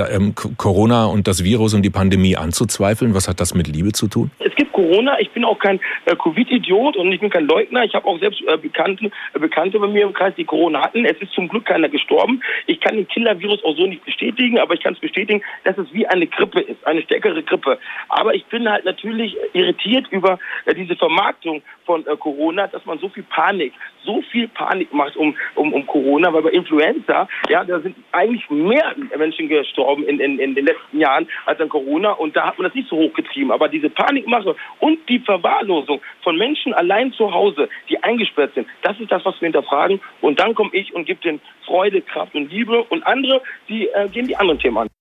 ähm, 0.10 0.34
Corona 0.36 1.06
und 1.06 1.28
das 1.28 1.43
Virus 1.44 1.74
und 1.74 1.84
die 1.84 1.90
Pandemie 1.90 2.36
anzuzweifeln? 2.36 3.14
Was 3.14 3.28
hat 3.28 3.40
das 3.40 3.54
mit 3.54 3.68
Liebe 3.68 3.92
zu 3.92 4.08
tun? 4.08 4.32
Es 4.40 4.56
gibt 4.56 4.74
Corona. 4.74 5.20
Ich 5.20 5.32
bin 5.32 5.46
auch 5.46 5.58
kein 5.60 5.80
äh, 6.06 6.16
Covid-Idiot 6.16 6.98
und 6.98 7.12
ich 7.12 7.20
bin 7.20 7.30
kein 7.30 7.48
Leugner. 7.48 7.84
Ich 7.84 7.94
habe 7.94 8.06
auch 8.06 8.20
selbst 8.20 8.42
äh, 8.48 8.58
Bekannte, 8.58 9.06
äh, 9.06 9.40
Bekannte 9.40 9.80
bei 9.80 9.88
mir 9.88 10.04
im 10.04 10.14
Kreis, 10.14 10.34
die 10.36 10.44
Corona 10.44 10.82
hatten. 10.82 11.06
Es 11.06 11.18
ist 11.22 11.32
zum 11.34 11.48
Glück 11.48 11.66
keiner 11.66 11.90
gestorben. 11.90 12.42
Ich 12.68 12.80
kann 12.82 12.96
den 12.96 13.08
Killer-Virus 13.08 13.64
auch 13.64 13.76
so 13.78 13.88
nicht 13.88 14.04
bestätigen, 14.04 14.60
aber 14.60 14.74
ich 14.74 14.82
kann 14.82 14.94
es 14.94 15.00
bestätigen, 15.00 15.42
dass 15.64 15.78
es 15.78 15.88
wie 15.94 16.06
eine 16.08 16.28
Grippe 16.28 16.62
ist, 16.62 16.86
eine 16.86 17.02
stärkere 17.04 17.42
Grippe. 17.44 17.80
Aber 18.10 18.34
ich 18.34 18.46
bin 18.46 18.70
halt 18.70 18.86
natürlich 18.86 19.36
irritiert 19.54 20.08
über 20.12 20.40
äh, 20.66 20.74
diese 20.74 20.96
Vermarktung 20.96 21.62
von 21.86 22.06
äh, 22.06 22.18
Corona, 22.18 22.68
dass 22.68 22.86
man 22.86 23.00
so 23.00 23.10
viel 23.10 23.24
Panik, 23.24 23.74
so 24.04 24.22
viel 24.32 24.48
Panik 24.50 24.94
macht 24.94 25.16
um, 25.16 25.36
um, 25.56 25.74
um 25.74 25.86
Corona, 25.86 26.34
weil 26.34 26.42
bei 26.42 26.50
Influenza, 26.50 27.28
ja, 27.50 27.64
da 27.64 27.80
sind 27.80 27.96
eigentlich 28.12 28.50
mehr 28.50 28.96
Menschen 29.18 29.48
gestorben 29.48 30.04
in, 30.04 30.20
in, 30.20 30.40
in 30.40 30.56
den 30.56 30.66
letzten 30.66 31.00
Jahren 31.00 31.23
Jahren 31.24 31.28
als 31.46 31.60
an 31.60 31.70
Corona 31.70 32.12
und 32.12 32.36
da 32.36 32.48
hat 32.48 32.58
man 32.58 32.66
das 32.66 32.76
nicht 32.76 32.90
so 32.90 32.98
hochgetrieben. 32.98 33.52
Aber 33.52 33.68
diese 33.68 33.90
Panikmache 33.90 34.56
und 34.80 35.00
die 35.10 35.20
Verwahrlosung 35.20 36.02
von 36.22 36.38
Menschen 36.38 36.74
allein 36.74 37.14
zu 37.14 37.34
Hause, 37.34 37.70
die 37.90 38.02
eingesperrt 38.04 38.54
sind, 38.56 38.68
das 38.82 39.00
ist 39.00 39.12
das, 39.12 39.24
was 39.26 39.40
wir 39.42 39.48
hinterfragen. 39.48 40.00
Und 40.22 40.40
dann 40.40 40.56
komme 40.56 40.70
ich 40.74 40.94
und 40.94 41.06
gebe 41.06 41.22
denen 41.22 41.42
Freude, 41.66 42.02
Kraft 42.02 42.36
und 42.36 42.52
Liebe 42.52 42.84
und 42.84 43.06
andere, 43.06 43.42
die 43.70 43.88
äh, 43.88 44.08
gehen 44.10 44.28
die 44.28 44.36
anderen 44.36 44.60
Themen 44.60 44.78
an. 44.78 44.93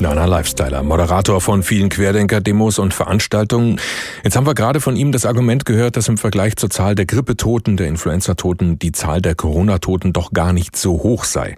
Nana 0.00 0.24
Lifestyler, 0.24 0.82
Moderator 0.82 1.40
von 1.40 1.62
vielen 1.62 1.90
Querdenker-Demos 1.90 2.78
und 2.78 2.94
Veranstaltungen. 2.94 3.80
Jetzt 4.24 4.36
haben 4.36 4.46
wir 4.46 4.54
gerade 4.54 4.80
von 4.80 4.96
ihm 4.96 5.12
das 5.12 5.26
Argument 5.26 5.64
gehört, 5.66 5.96
dass 5.96 6.08
im 6.08 6.16
Vergleich 6.16 6.56
zur 6.56 6.70
Zahl 6.70 6.94
der 6.94 7.06
Grippetoten, 7.06 7.76
der 7.76 7.88
Influenza-Toten, 7.88 8.78
die 8.78 8.92
Zahl 8.92 9.20
der 9.20 9.34
Corona-Toten 9.34 10.12
doch 10.12 10.32
gar 10.32 10.52
nicht 10.52 10.76
so 10.76 10.92
hoch 10.92 11.24
sei. 11.24 11.56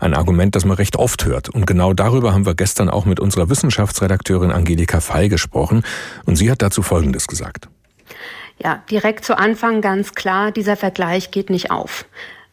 Ein 0.00 0.14
Argument, 0.14 0.56
das 0.56 0.64
man 0.64 0.76
recht 0.76 0.96
oft 0.96 1.24
hört. 1.24 1.48
Und 1.48 1.66
genau 1.66 1.92
darüber 1.92 2.34
haben 2.34 2.46
wir 2.46 2.54
gestern 2.54 2.88
auch 2.88 3.04
mit 3.04 3.20
unserer 3.20 3.48
Wissenschaftsredakteurin 3.48 4.50
Angelika 4.50 5.00
Fey 5.00 5.28
gesprochen. 5.28 5.82
Und 6.24 6.36
sie 6.36 6.50
hat 6.50 6.62
dazu 6.62 6.82
Folgendes 6.82 7.26
gesagt. 7.26 7.68
Ja, 8.58 8.82
direkt 8.90 9.24
zu 9.24 9.38
Anfang 9.38 9.80
ganz 9.80 10.14
klar, 10.14 10.52
dieser 10.52 10.76
Vergleich 10.76 11.30
geht 11.30 11.50
nicht 11.50 11.70
auf. 11.70 12.06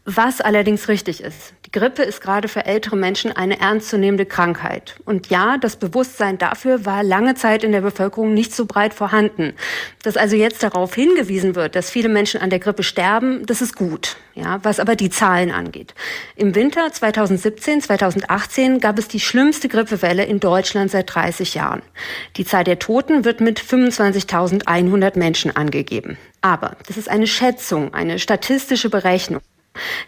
Was 0.05 0.41
allerdings 0.41 0.88
richtig 0.88 1.22
ist. 1.22 1.53
Die 1.67 1.72
Grippe 1.72 2.01
ist 2.01 2.22
gerade 2.22 2.48
für 2.48 2.65
ältere 2.65 2.96
Menschen 2.96 3.31
eine 3.31 3.60
ernstzunehmende 3.60 4.25
Krankheit. 4.25 4.96
Und 5.05 5.27
ja, 5.27 5.60
das 5.60 5.75
Bewusstsein 5.75 6.39
dafür 6.39 6.88
war 6.88 7.03
lange 7.03 7.36
Zeit 7.36 7.63
in 7.63 7.72
der 7.72 7.81
Bevölkerung 7.81 8.34
nicht 8.34 8.51
so 8.51 8.65
breit 8.65 8.96
vorhanden. 8.96 9.53
Dass 10.01 10.17
also 10.17 10.36
jetzt 10.36 10.63
darauf 10.63 10.96
hingewiesen 10.96 11.53
wird, 11.53 11.75
dass 11.75 11.91
viele 11.91 12.10
Menschen 12.10 12.41
an 12.41 12.50
der 12.50 12.58
Grippe 12.58 12.81
sterben, 12.81 13.46
das 13.46 13.62
ist 13.62 13.75
gut. 13.75 14.17
Ja, 14.34 14.60
was 14.63 14.79
aber 14.79 14.96
die 14.96 15.12
Zahlen 15.12 15.51
angeht. 15.51 15.93
Im 16.36 16.55
Winter 16.55 16.91
2017, 16.91 17.81
2018 17.81 18.79
gab 18.79 18.98
es 18.98 19.08
die 19.08 19.20
schlimmste 19.20 19.70
Grippewelle 19.70 20.25
in 20.25 20.39
Deutschland 20.39 20.89
seit 20.89 21.13
30 21.13 21.53
Jahren. 21.53 21.84
Die 22.38 22.46
Zahl 22.46 22.63
der 22.63 22.79
Toten 22.79 23.24
wird 23.24 23.39
mit 23.39 23.60
25.100 23.62 25.20
Menschen 25.20 25.55
angegeben. 25.55 26.17
Aber 26.41 26.75
das 26.88 26.98
ist 26.98 27.08
eine 27.08 27.27
Schätzung, 27.27 27.93
eine 27.93 28.17
statistische 28.17 28.89
Berechnung. 28.89 29.41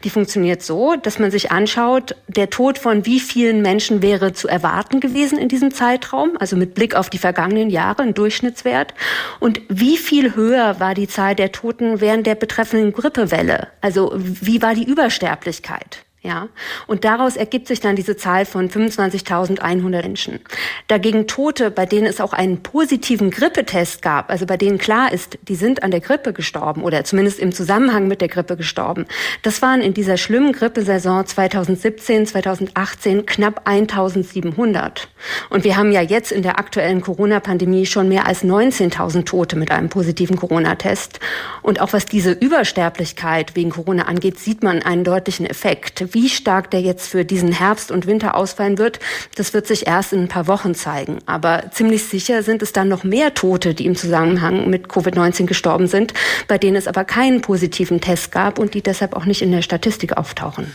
Die 0.04 0.10
funktioniert 0.10 0.62
so, 0.62 0.96
dass 0.96 1.20
man 1.20 1.32
sich 1.32 1.52
anschaut, 1.52 2.16
der 2.28 2.50
Tod 2.50 2.78
von 2.78 3.06
wie 3.06 3.20
vielen 3.20 3.62
Menschen 3.62 4.02
wäre 4.02 4.34
zu 4.34 4.48
erwarten 4.48 5.00
gewesen 5.00 5.38
in 5.38 5.48
diesem 5.48 5.74
Zeitraum, 5.74 6.32
also 6.38 6.58
mit 6.58 6.74
Blick 6.74 6.96
auf 6.96 7.10
die 7.10 7.18
vergangenen 7.18 7.70
Jahre, 7.70 8.04
ein 8.04 8.14
Durchschnittswert, 8.14 8.94
und 9.40 9.62
wie 9.70 9.98
viel 9.98 10.36
höher 10.36 10.80
war 10.80 10.94
die 10.94 11.08
Zahl 11.08 11.36
der 11.36 11.52
Toten 11.52 12.02
während 12.02 12.28
der 12.28 12.36
betreffenden 12.36 12.92
Grippewelle, 12.92 13.70
also 13.80 14.12
wie 14.16 14.62
war 14.62 14.76
die 14.76 14.88
Übersterblichkeit. 14.88 16.04
Ja, 16.26 16.48
und 16.88 17.04
daraus 17.04 17.36
ergibt 17.36 17.68
sich 17.68 17.82
dann 17.82 17.98
diese 17.98 18.16
Zahl 18.16 18.46
von 18.46 18.70
25.100 18.70 20.04
Menschen. 20.04 20.40
Dagegen 20.88 21.28
Tote, 21.28 21.70
bei 21.70 21.86
denen 21.86 22.06
es 22.06 22.22
auch 22.22 22.32
einen 22.32 22.64
positiven 22.64 23.30
Grippetest 23.30 24.02
gab, 24.02 24.30
also 24.30 24.46
bei 24.46 24.56
denen 24.56 24.78
klar 24.78 25.12
ist, 25.12 25.38
die 25.50 25.56
sind 25.56 25.84
an 25.84 25.92
der 25.92 26.00
Grippe 26.00 26.32
gestorben 26.32 26.84
oder 26.84 27.04
zumindest 27.04 27.40
im 27.40 27.52
Zusammenhang 27.52 28.08
mit 28.08 28.22
der 28.22 28.30
Grippe 28.30 28.56
gestorben. 28.56 29.06
Das 29.42 29.62
waren 29.62 29.82
in 29.82 29.94
dieser 29.94 30.16
schlimmen 30.16 30.54
Grippesaison 30.54 31.26
2017, 31.26 32.26
2018 32.28 33.26
knapp 33.26 33.68
1.700. 33.68 35.08
Und 35.50 35.66
wir 35.66 35.76
haben 35.76 35.92
ja 35.92 36.02
jetzt 36.02 36.32
in 36.32 36.42
der 36.42 36.58
aktuellen 36.58 37.02
Corona-Pandemie 37.02 37.86
schon 37.86 38.08
mehr 38.08 38.28
als 38.28 38.46
19.000 38.46 39.26
Tote 39.26 39.58
mit 39.58 39.72
einem 39.72 39.90
positiven 39.90 40.38
Corona-Test. 40.38 41.20
Und 41.62 41.82
auch 41.82 41.92
was 41.92 42.06
diese 42.06 42.32
Übersterblichkeit 42.32 43.58
wegen 43.58 43.72
Corona 43.72 44.04
angeht, 44.04 44.40
sieht 44.40 44.64
man 44.64 44.82
einen 44.82 45.04
deutlichen 45.04 45.46
Effekt 45.46 46.13
wie 46.14 46.30
stark 46.30 46.72
der 46.72 46.82
jetzt 46.82 47.08
für 47.08 47.26
diesen 47.26 47.52
Herbst 47.52 47.92
und 47.92 48.08
Winter 48.08 48.36
ausfallen 48.36 48.78
wird, 48.78 49.00
das 49.36 49.54
wird 49.54 49.68
sich 49.68 49.88
erst 49.88 50.14
in 50.14 50.22
ein 50.22 50.28
paar 50.28 50.48
Wochen 50.48 50.76
zeigen. 50.76 51.20
Aber 51.26 51.72
ziemlich 51.72 52.06
sicher 52.06 52.44
sind 52.44 52.62
es 52.62 52.74
dann 52.74 52.88
noch 52.88 53.04
mehr 53.04 53.34
Tote, 53.34 53.74
die 53.74 53.86
im 53.86 53.96
Zusammenhang 53.96 54.70
mit 54.70 54.88
Covid-19 54.88 55.46
gestorben 55.46 55.88
sind, 55.88 56.14
bei 56.48 56.58
denen 56.58 56.76
es 56.76 56.88
aber 56.88 57.04
keinen 57.04 57.42
positiven 57.42 58.02
Test 58.02 58.32
gab 58.32 58.60
und 58.60 58.74
die 58.74 58.82
deshalb 58.82 59.16
auch 59.16 59.26
nicht 59.26 59.42
in 59.42 59.52
der 59.52 59.62
Statistik 59.62 60.18
auftauchen. 60.18 60.74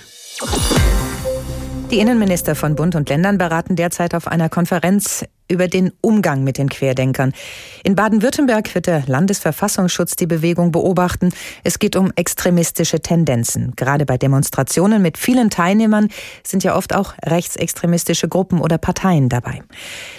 Die 1.90 1.98
Innenminister 1.98 2.54
von 2.54 2.74
Bund 2.74 2.94
und 2.94 3.08
Ländern 3.08 3.38
beraten 3.38 3.74
derzeit 3.74 4.14
auf 4.14 4.26
einer 4.26 4.48
Konferenz 4.48 5.24
über 5.48 5.68
den 5.68 5.92
Umgang 6.00 6.44
mit 6.44 6.58
den 6.58 6.68
Querdenkern. 6.68 7.32
In 7.84 7.94
Baden-Württemberg 7.94 8.74
wird 8.74 8.86
der 8.86 9.04
Landesverfassungsschutz 9.06 10.16
die 10.16 10.26
Bewegung 10.26 10.72
beobachten. 10.72 11.30
Es 11.64 11.78
geht 11.78 11.96
um 11.96 12.12
extremistische 12.16 13.00
Tendenzen. 13.00 13.72
Gerade 13.76 14.06
bei 14.06 14.18
Demonstrationen 14.18 15.02
mit 15.02 15.18
vielen 15.18 15.50
Teilnehmern 15.50 16.08
sind 16.44 16.64
ja 16.64 16.76
oft 16.76 16.94
auch 16.94 17.14
rechtsextremistische 17.24 18.28
Gruppen 18.28 18.60
oder 18.60 18.78
Parteien 18.78 19.28
dabei. 19.28 19.62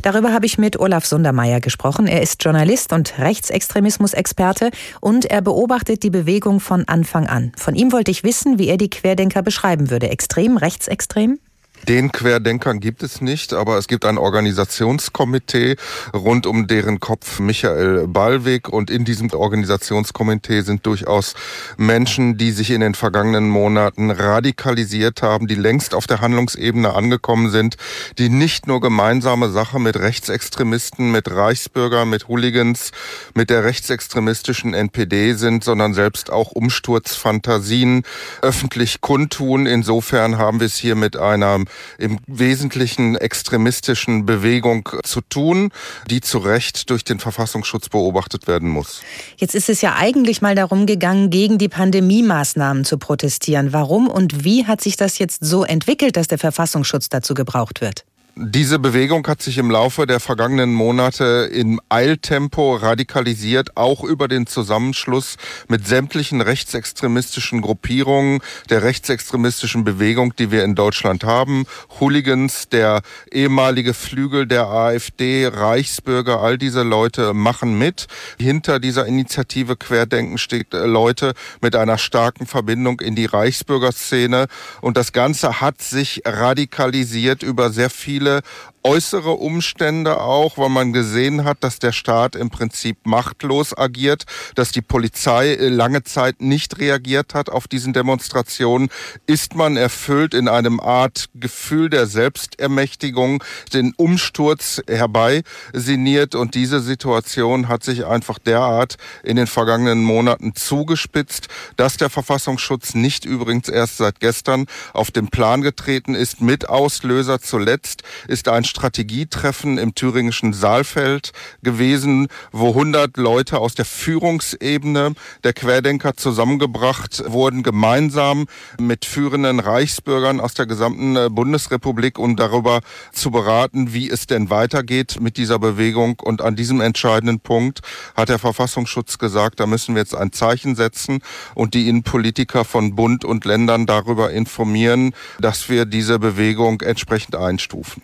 Darüber 0.02 0.34
habe 0.34 0.46
ich 0.46 0.58
mit 0.58 0.80
Olaf 0.80 1.06
Sundermeier 1.06 1.60
gesprochen. 1.60 2.08
Er 2.08 2.22
ist 2.22 2.44
Journalist 2.44 2.92
und 2.94 3.20
Rechtsextremismusexperte 3.20 4.72
und 5.02 5.26
er 5.26 5.42
beobachtet 5.42 6.04
die 6.04 6.10
Bewegung 6.10 6.60
von 6.60 6.88
Anfang 6.88 7.28
an. 7.28 7.52
Von 7.56 7.76
ihm 7.76 7.92
wollte 7.92 8.12
ich 8.12 8.24
wissen, 8.24 8.60
wie 8.60 8.68
er 8.68 8.78
die 8.78 8.90
Querdenker 8.90 9.42
beschreiben 9.42 9.90
würde. 9.90 10.10
Extrem, 10.10 10.58
rechtsextrem? 10.58 11.40
Den 11.88 12.12
Querdenkern 12.12 12.80
gibt 12.80 13.04
es 13.04 13.22
nicht, 13.22 13.54
aber 13.54 13.78
es 13.78 13.88
gibt 13.88 14.06
ein 14.06 14.18
Organisationskomitee 14.18 15.76
rund 16.14 16.46
um 16.46 16.68
deren 16.68 17.00
Kopf 17.00 17.40
Michael 17.40 18.08
Ballweg 18.08 18.70
und 18.70 18.90
in 18.90 19.06
diesem 19.06 19.32
Organisationskomitee 19.32 20.62
sind 20.62 20.86
durchaus 20.86 21.36
Menschen, 21.78 22.38
die 22.38 22.52
sich 22.52 22.72
in 22.72 22.82
den 22.82 22.96
vergangenen 22.96 23.50
Monaten 23.50 24.12
radikalisiert 24.12 25.22
haben, 25.22 25.48
die 25.48 25.56
längst 25.56 25.96
auf 25.96 26.06
der 26.06 26.22
Handlungsebene 26.22 26.94
angekommen 26.94 27.50
sind, 27.50 27.78
die 28.18 28.30
nicht 28.30 28.68
nur 28.68 28.82
gemeinsame 28.82 29.50
Sache 29.50 29.80
mit 29.80 29.98
Rechtsextremisten, 29.98 31.12
mit 31.12 31.32
Reichsbürgern, 31.32 32.10
mit 32.10 32.28
Hooligans, 32.28 32.92
mit 33.34 33.50
der 33.50 33.64
rechtsextremistischen 33.64 34.74
NPD 34.74 35.34
sind, 35.34 35.64
sondern 35.64 35.94
selbst 35.94 36.32
auch 36.32 36.52
Umsturzfantasien 36.52 38.04
öffentlich 38.42 39.02
kundtun. 39.02 39.66
Insofern 39.66 40.38
haben 40.38 40.60
wir 40.60 40.68
es 40.68 40.76
hier 40.76 40.96
mit 40.96 41.18
einer 41.18 41.60
im 41.98 42.20
Wesentlichen 42.28 43.16
extremistischen 43.16 44.26
Bewegung 44.26 44.90
zu 45.04 45.22
tun, 45.22 45.72
die 46.10 46.22
zu 46.22 46.40
Recht 46.40 46.90
durch 46.90 47.04
den 47.04 47.20
Verfassungsschutz 47.20 47.90
beobachtet 47.90 48.48
werden 48.48 48.70
muss. 48.70 49.02
Jetzt 49.38 49.56
ist 49.56 49.70
es 49.70 49.82
ja 49.82 49.96
eigentlich 49.96 50.42
mal 50.42 50.56
darum 50.56 50.86
gegangen, 50.86 51.30
gegen 51.30 51.58
die 51.58 51.70
Pandemie-Maßnahmen 51.70 52.86
zu 52.86 52.98
protestieren. 52.98 53.74
Warum 53.74 54.08
und 54.08 54.44
wie 54.44 54.66
hat 54.66 54.82
sich 54.82 54.98
das 54.98 55.18
jetzt 55.18 55.44
so 55.44 55.64
entwickelt, 55.64 56.18
dass 56.18 56.28
der 56.28 56.38
Verfassungsschutz 56.38 57.10
dazu 57.10 57.34
gebraucht 57.34 57.82
wird? 57.82 58.06
Diese 58.42 58.80
Bewegung 58.80 59.28
hat 59.28 59.42
sich 59.42 59.58
im 59.58 59.70
Laufe 59.70 60.08
der 60.08 60.22
vergangenen 60.22 60.74
Monate 60.74 61.50
im 61.52 61.82
Eiltempo 61.90 62.74
radikalisiert, 62.78 63.76
auch 63.76 64.02
über 64.02 64.30
den 64.30 64.48
Zusammenschluss 64.48 65.36
mit 65.68 65.86
sämtlichen 65.86 66.40
rechtsextremistischen 66.40 67.62
Gruppierungen 67.62 68.40
der 68.70 68.84
rechtsextremistischen 68.84 69.84
Bewegung, 69.84 70.38
die 70.38 70.52
wir 70.52 70.64
in 70.64 70.74
Deutschland 70.74 71.26
haben. 71.26 71.66
Hooligans, 72.00 72.70
der 72.70 73.02
ehemalige 73.30 73.94
Flügel 73.94 74.48
der 74.48 74.68
AfD, 74.68 75.46
Reichsbürger, 75.46 76.40
all 76.40 76.58
diese 76.58 76.84
Leute 76.84 77.34
machen 77.34 77.78
mit. 77.78 78.08
Hinter 78.40 78.80
dieser 78.80 79.06
Initiative 79.06 79.76
Querdenken 79.76 80.38
steht 80.38 80.74
äh, 80.74 80.86
Leute 80.86 81.34
mit 81.60 81.76
einer 81.76 81.98
starken 81.98 82.48
Verbindung 82.48 83.02
in 83.02 83.16
die 83.16 83.26
Reichsbürgerszene. 83.26 84.48
Und 84.80 84.96
das 84.96 85.12
Ganze 85.12 85.60
hat 85.60 85.82
sich 85.82 86.22
radikalisiert 86.24 87.44
über 87.44 87.70
sehr 87.70 87.90
viele 87.90 88.29
viele 88.30 88.42
äußere 88.84 89.32
Umstände 89.32 90.22
auch, 90.22 90.58
weil 90.58 90.70
man 90.70 90.94
gesehen 90.94 91.44
hat, 91.44 91.64
dass 91.64 91.80
der 91.80 91.92
Staat 91.92 92.36
im 92.36 92.50
Prinzip 92.50 92.98
machtlos 93.04 93.78
agiert, 93.78 94.26
dass 94.56 94.72
die 94.72 94.82
Polizei 94.82 95.54
äh, 95.54 95.68
lange 95.68 96.04
Zeit 96.04 96.42
nicht 96.42 96.80
reagiert 96.80 97.34
hat 97.34 97.50
auf 97.50 97.68
diesen 97.68 97.94
Demonstrationen, 97.94 98.90
ist 99.28 99.56
man 99.56 99.76
erfüllt 99.76 100.34
in 100.34 100.48
einem 100.48 100.80
Art 100.80 101.26
Gefühl 101.36 101.90
der 101.90 102.08
Selbstermächtigung, 102.08 103.44
den 103.74 103.94
Umsturz 103.98 104.82
herbei 104.88 105.44
sinniert 105.74 106.36
und 106.36 106.56
diese 106.56 106.80
Situation 106.80 107.68
hat 107.68 107.84
sich 107.84 108.06
einfach 108.06 108.40
derart 108.40 108.96
in 109.24 109.36
den 109.36 109.48
vergangenen 109.48 110.04
Monaten 110.04 110.56
zugespitzt, 110.56 111.48
dass 111.76 111.98
der 111.98 112.10
Verfassungsschutz 112.10 112.94
nicht 112.94 113.26
übrigens 113.26 113.68
erst 113.68 113.98
seit 113.98 114.22
gestern 114.22 114.68
auf 114.94 115.12
den 115.12 115.28
Plan 115.28 115.62
getreten 115.62 116.16
ist. 116.16 116.42
Mit 116.42 116.70
Auslöser 116.70 117.42
zuletzt 117.42 118.04
ist 118.28 118.48
ein 118.48 118.64
Strategietreffen 118.64 119.78
im 119.78 119.96
thüringischen 119.96 120.54
Saalfeld 120.54 121.32
gewesen, 121.64 122.28
wo 122.52 122.70
100 122.70 123.18
Leute 123.18 123.60
aus 123.60 123.76
der 123.76 123.86
Führungsebene 123.86 125.14
der 125.44 125.54
Querdenker 125.54 126.16
zusammengebracht 126.16 127.24
wurden, 127.28 127.64
gemeinsam 127.64 128.46
mit 128.80 129.06
führenden 129.06 129.60
Reichsbürgern 129.60 130.40
aus 130.40 130.54
der 130.54 130.66
gesamten 130.66 131.16
äh, 131.16 131.30
Bundesrepublik, 131.30 132.20
um 132.20 132.36
darüber 132.36 132.82
zu 133.12 133.32
beraten, 133.32 133.94
wie 133.94 134.10
es 134.10 134.28
denn 134.28 134.50
weitergeht 134.50 135.18
mit 135.20 135.38
dieser 135.38 135.60
Bewegung. 135.60 136.20
Und 136.20 136.42
an 136.42 136.56
diesem 136.56 136.82
entscheidenden 136.82 137.40
Punkt 137.40 137.80
hat 138.16 138.30
der 138.30 138.40
Verfassungsschutz 138.40 139.18
gesagt, 139.18 139.60
da 139.60 139.68
müssen 139.68 139.96
wir 139.96 140.02
jetzt 140.02 140.16
ein 140.16 140.32
Zeichen 140.32 140.76
setzen 140.76 141.20
und 141.56 141.74
die 141.74 141.88
Innenpolitiker 141.88 142.66
von 142.66 142.96
Bund 142.96 143.26
und 143.26 143.46
Ländern 143.46 143.86
darüber 143.86 144.32
informieren, 144.32 145.14
dass 145.40 145.70
wir 145.70 145.86
diese 145.86 146.20
Bewegung 146.20 146.82
entsprechend 146.82 147.36
einstufen. 147.36 147.99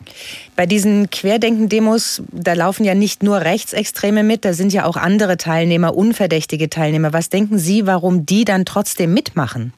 Bei 0.55 0.65
diesen 0.65 1.09
Querdenken-Demos, 1.09 2.23
da 2.31 2.53
laufen 2.53 2.85
ja 2.85 2.95
nicht 2.95 3.23
nur 3.23 3.41
Rechtsextreme 3.41 4.23
mit, 4.23 4.45
da 4.45 4.53
sind 4.53 4.73
ja 4.73 4.85
auch 4.85 4.97
andere 4.97 5.37
Teilnehmer, 5.37 5.95
unverdächtige 5.95 6.69
Teilnehmer. 6.69 7.13
Was 7.13 7.29
denken 7.29 7.59
Sie, 7.59 7.85
warum 7.85 8.25
die 8.25 8.45
dann 8.45 8.65
trotzdem 8.65 9.13
mitmachen? 9.13 9.73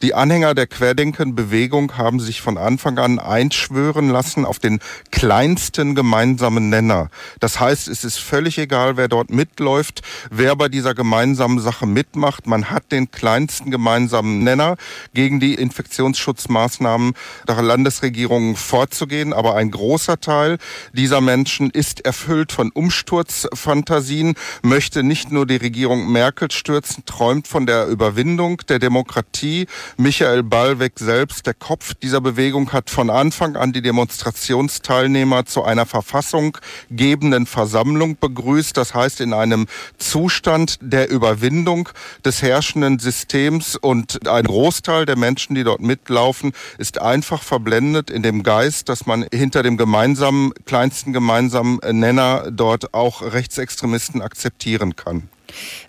Die 0.00 0.14
Anhänger 0.14 0.54
der 0.54 0.68
Querdenkenbewegung 0.68 1.98
haben 1.98 2.20
sich 2.20 2.40
von 2.40 2.56
Anfang 2.56 2.98
an 2.98 3.18
einschwören 3.18 4.10
lassen 4.10 4.44
auf 4.44 4.60
den 4.60 4.78
kleinsten 5.10 5.96
gemeinsamen 5.96 6.68
Nenner. 6.68 7.10
Das 7.40 7.58
heißt, 7.58 7.88
es 7.88 8.04
ist 8.04 8.18
völlig 8.18 8.58
egal, 8.58 8.96
wer 8.96 9.08
dort 9.08 9.30
mitläuft, 9.30 10.02
wer 10.30 10.54
bei 10.54 10.68
dieser 10.68 10.94
gemeinsamen 10.94 11.58
Sache 11.58 11.84
mitmacht. 11.86 12.46
Man 12.46 12.70
hat 12.70 12.92
den 12.92 13.10
kleinsten 13.10 13.72
gemeinsamen 13.72 14.44
Nenner 14.44 14.76
gegen 15.14 15.40
die 15.40 15.54
Infektionsschutzmaßnahmen 15.54 17.14
der 17.48 17.62
Landesregierung 17.62 18.54
vorzugehen. 18.54 19.32
Aber 19.32 19.56
ein 19.56 19.72
großer 19.72 20.20
Teil 20.20 20.58
dieser 20.92 21.20
Menschen 21.20 21.70
ist 21.70 22.04
erfüllt 22.04 22.52
von 22.52 22.70
Umsturzfantasien, 22.70 24.34
möchte 24.62 25.02
nicht 25.02 25.32
nur 25.32 25.44
die 25.44 25.56
Regierung 25.56 26.12
Merkel 26.12 26.52
stürzen, 26.52 27.04
träumt 27.04 27.48
von 27.48 27.66
der 27.66 27.88
Überwindung 27.88 28.58
der 28.68 28.78
Demokratie. 28.78 29.66
Michael 29.96 30.42
Ballweg 30.42 30.98
selbst, 30.98 31.46
der 31.46 31.54
Kopf 31.54 31.94
dieser 31.94 32.20
Bewegung, 32.20 32.72
hat 32.72 32.90
von 32.90 33.10
Anfang 33.10 33.56
an 33.56 33.72
die 33.72 33.82
Demonstrationsteilnehmer 33.82 35.46
zu 35.46 35.64
einer 35.64 35.86
verfassunggebenden 35.86 37.46
Versammlung 37.46 38.16
begrüßt. 38.18 38.76
Das 38.76 38.94
heißt, 38.94 39.20
in 39.20 39.32
einem 39.32 39.66
Zustand 39.98 40.78
der 40.80 41.10
Überwindung 41.10 41.88
des 42.24 42.42
herrschenden 42.42 42.98
Systems 42.98 43.76
und 43.76 44.28
ein 44.28 44.44
Großteil 44.44 45.06
der 45.06 45.16
Menschen, 45.16 45.54
die 45.54 45.64
dort 45.64 45.80
mitlaufen, 45.80 46.52
ist 46.78 47.00
einfach 47.00 47.42
verblendet 47.42 48.10
in 48.10 48.22
dem 48.22 48.42
Geist, 48.42 48.88
dass 48.88 49.06
man 49.06 49.26
hinter 49.32 49.62
dem 49.62 49.76
gemeinsamen, 49.76 50.52
kleinsten 50.66 51.12
gemeinsamen 51.12 51.78
Nenner 51.90 52.50
dort 52.50 52.94
auch 52.94 53.22
Rechtsextremisten 53.22 54.22
akzeptieren 54.22 54.96
kann. 54.96 55.28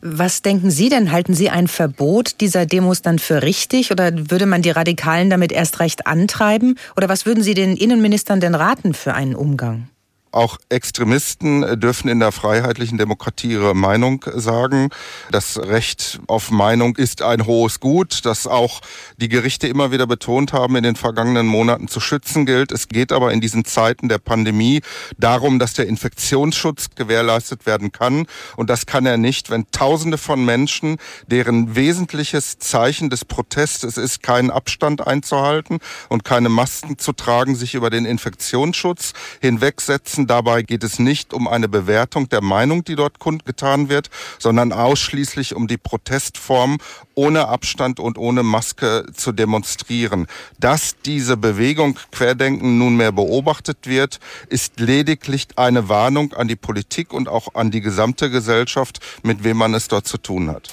Was 0.01 0.41
denken 0.41 0.71
Sie 0.71 0.89
denn? 0.89 1.11
Halten 1.11 1.33
Sie 1.33 1.49
ein 1.49 1.67
Verbot 1.67 2.41
dieser 2.41 2.65
Demos 2.65 3.01
dann 3.01 3.19
für 3.19 3.41
richtig 3.41 3.91
oder 3.91 4.11
würde 4.29 4.45
man 4.45 4.61
die 4.61 4.71
Radikalen 4.71 5.29
damit 5.29 5.51
erst 5.51 5.79
recht 5.79 6.07
antreiben? 6.07 6.75
Oder 6.95 7.09
was 7.09 7.25
würden 7.25 7.43
Sie 7.43 7.53
den 7.53 7.75
Innenministern 7.75 8.39
denn 8.39 8.55
raten 8.55 8.93
für 8.93 9.13
einen 9.13 9.35
Umgang? 9.35 9.89
Auch 10.31 10.57
Extremisten 10.69 11.79
dürfen 11.79 12.07
in 12.07 12.19
der 12.19 12.31
freiheitlichen 12.31 12.99
Demokratie 12.99 13.53
ihre 13.53 13.73
Meinung 13.73 14.23
sagen. 14.35 14.89
Das 15.31 15.57
Recht 15.57 16.19
auf 16.27 16.51
Meinung 16.51 16.95
ist 16.97 17.23
ein 17.23 17.47
hohes 17.47 17.79
Gut, 17.79 18.25
das 18.25 18.45
auch 18.45 18.81
die 19.17 19.27
Gerichte 19.27 19.67
immer 19.67 19.91
wieder 19.91 20.05
betont 20.05 20.53
haben, 20.53 20.75
in 20.75 20.83
den 20.83 20.95
vergangenen 20.95 21.47
Monaten 21.47 21.87
zu 21.87 21.99
schützen 21.99 22.45
gilt. 22.45 22.71
Es 22.71 22.87
geht 22.87 23.11
aber 23.11 23.31
in 23.31 23.41
diesen 23.41 23.65
Zeiten 23.65 24.07
der 24.07 24.19
Pandemie 24.19 24.81
darum, 25.17 25.57
dass 25.57 25.73
der 25.73 25.87
Infektionsschutz 25.87 26.89
gewährleistet 26.95 27.65
werden 27.65 27.91
kann. 27.91 28.27
Und 28.55 28.69
das 28.69 28.85
kann 28.85 29.07
er 29.07 29.17
nicht, 29.17 29.49
wenn 29.49 29.65
Tausende 29.71 30.19
von 30.19 30.45
Menschen, 30.45 30.97
deren 31.27 31.75
wesentliches 31.75 32.59
Zeichen 32.59 33.09
des 33.09 33.25
Protestes 33.25 33.97
ist, 33.97 34.21
keinen 34.21 34.51
Abstand 34.51 35.07
einzuhalten 35.07 35.79
und 36.07 36.23
keine 36.23 36.49
Masken 36.49 36.99
zu 36.99 37.13
tragen, 37.13 37.55
sich 37.55 37.73
über 37.73 37.89
den 37.89 38.05
Infektionsschutz 38.05 39.13
hinwegsetzen 39.41 40.18
setzen. 40.19 40.27
Dabei 40.27 40.61
geht 40.63 40.83
es 40.83 40.99
nicht 40.99 41.33
um 41.33 41.47
eine 41.47 41.67
Bewertung 41.67 42.29
der 42.29 42.41
Meinung, 42.41 42.83
die 42.83 42.95
dort 42.95 43.19
kundgetan 43.19 43.89
wird, 43.89 44.09
sondern 44.39 44.71
ausschließlich 44.71 45.55
um 45.55 45.67
die 45.67 45.77
Protestform, 45.77 46.77
ohne 47.15 47.47
Abstand 47.47 47.99
und 47.99 48.17
ohne 48.17 48.43
Maske 48.43 49.05
zu 49.13 49.31
demonstrieren. 49.31 50.27
Dass 50.59 50.95
diese 51.05 51.37
Bewegung 51.37 51.97
Querdenken 52.11 52.77
nunmehr 52.77 53.11
beobachtet 53.11 53.87
wird, 53.87 54.19
ist 54.49 54.79
lediglich 54.79 55.47
eine 55.55 55.89
Warnung 55.89 56.33
an 56.33 56.47
die 56.47 56.55
Politik 56.55 57.13
und 57.13 57.27
auch 57.27 57.55
an 57.55 57.71
die 57.71 57.81
gesamte 57.81 58.29
Gesellschaft, 58.29 58.99
mit 59.23 59.43
wem 59.43 59.57
man 59.57 59.73
es 59.73 59.87
dort 59.87 60.07
zu 60.07 60.17
tun 60.17 60.49
hat. 60.49 60.69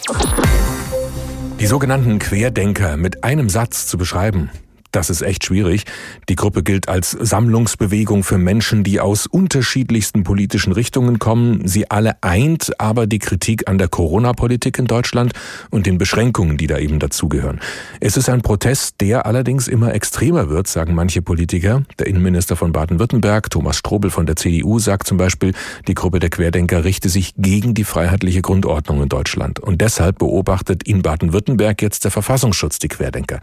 Die 1.58 1.66
sogenannten 1.66 2.18
Querdenker 2.18 2.96
mit 2.96 3.24
einem 3.24 3.48
Satz 3.48 3.86
zu 3.86 3.96
beschreiben, 3.96 4.50
das 4.96 5.10
ist 5.10 5.20
echt 5.20 5.44
schwierig. 5.44 5.84
Die 6.30 6.36
Gruppe 6.36 6.62
gilt 6.62 6.88
als 6.88 7.10
Sammlungsbewegung 7.10 8.24
für 8.24 8.38
Menschen, 8.38 8.82
die 8.82 8.98
aus 8.98 9.26
unterschiedlichsten 9.26 10.24
politischen 10.24 10.72
Richtungen 10.72 11.18
kommen. 11.18 11.68
Sie 11.68 11.90
alle 11.90 12.22
eint 12.22 12.80
aber 12.80 13.06
die 13.06 13.18
Kritik 13.18 13.68
an 13.68 13.76
der 13.76 13.88
Corona-Politik 13.88 14.78
in 14.78 14.86
Deutschland 14.86 15.34
und 15.70 15.84
den 15.84 15.98
Beschränkungen, 15.98 16.56
die 16.56 16.66
da 16.66 16.78
eben 16.78 16.98
dazugehören. 16.98 17.60
Es 18.00 18.16
ist 18.16 18.30
ein 18.30 18.40
Protest, 18.40 19.02
der 19.02 19.26
allerdings 19.26 19.68
immer 19.68 19.92
extremer 19.92 20.48
wird, 20.48 20.66
sagen 20.66 20.94
manche 20.94 21.20
Politiker. 21.20 21.82
Der 21.98 22.06
Innenminister 22.06 22.56
von 22.56 22.72
Baden-Württemberg, 22.72 23.50
Thomas 23.50 23.76
Strobel 23.76 24.10
von 24.10 24.24
der 24.24 24.36
CDU, 24.36 24.78
sagt 24.78 25.06
zum 25.06 25.18
Beispiel, 25.18 25.52
die 25.88 25.94
Gruppe 25.94 26.20
der 26.20 26.30
Querdenker 26.30 26.84
richte 26.84 27.10
sich 27.10 27.34
gegen 27.36 27.74
die 27.74 27.84
freiheitliche 27.84 28.40
Grundordnung 28.40 29.02
in 29.02 29.10
Deutschland. 29.10 29.60
Und 29.60 29.82
deshalb 29.82 30.18
beobachtet 30.20 30.84
in 30.84 31.02
Baden-Württemberg 31.02 31.82
jetzt 31.82 32.04
der 32.04 32.10
Verfassungsschutz 32.10 32.78
die 32.78 32.88
Querdenker. 32.88 33.40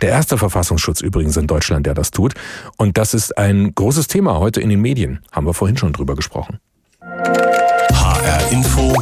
Der 0.00 0.08
erste 0.08 0.38
Verfassungsschutz 0.38 0.93
Datenschutz 0.94 1.00
übrigens 1.00 1.36
in 1.36 1.46
Deutschland, 1.46 1.86
der 1.86 1.94
das 1.94 2.10
tut. 2.10 2.34
Und 2.76 2.96
das 2.96 3.14
ist 3.14 3.36
ein 3.36 3.74
großes 3.74 4.06
Thema 4.06 4.38
heute 4.38 4.60
in 4.60 4.68
den 4.68 4.80
Medien. 4.80 5.20
Haben 5.32 5.46
wir 5.46 5.54
vorhin 5.54 5.76
schon 5.76 5.92
drüber 5.92 6.14
gesprochen. 6.14 6.58
HR 7.00 8.52
Info 8.52 8.94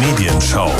Medienschau. 0.00 0.70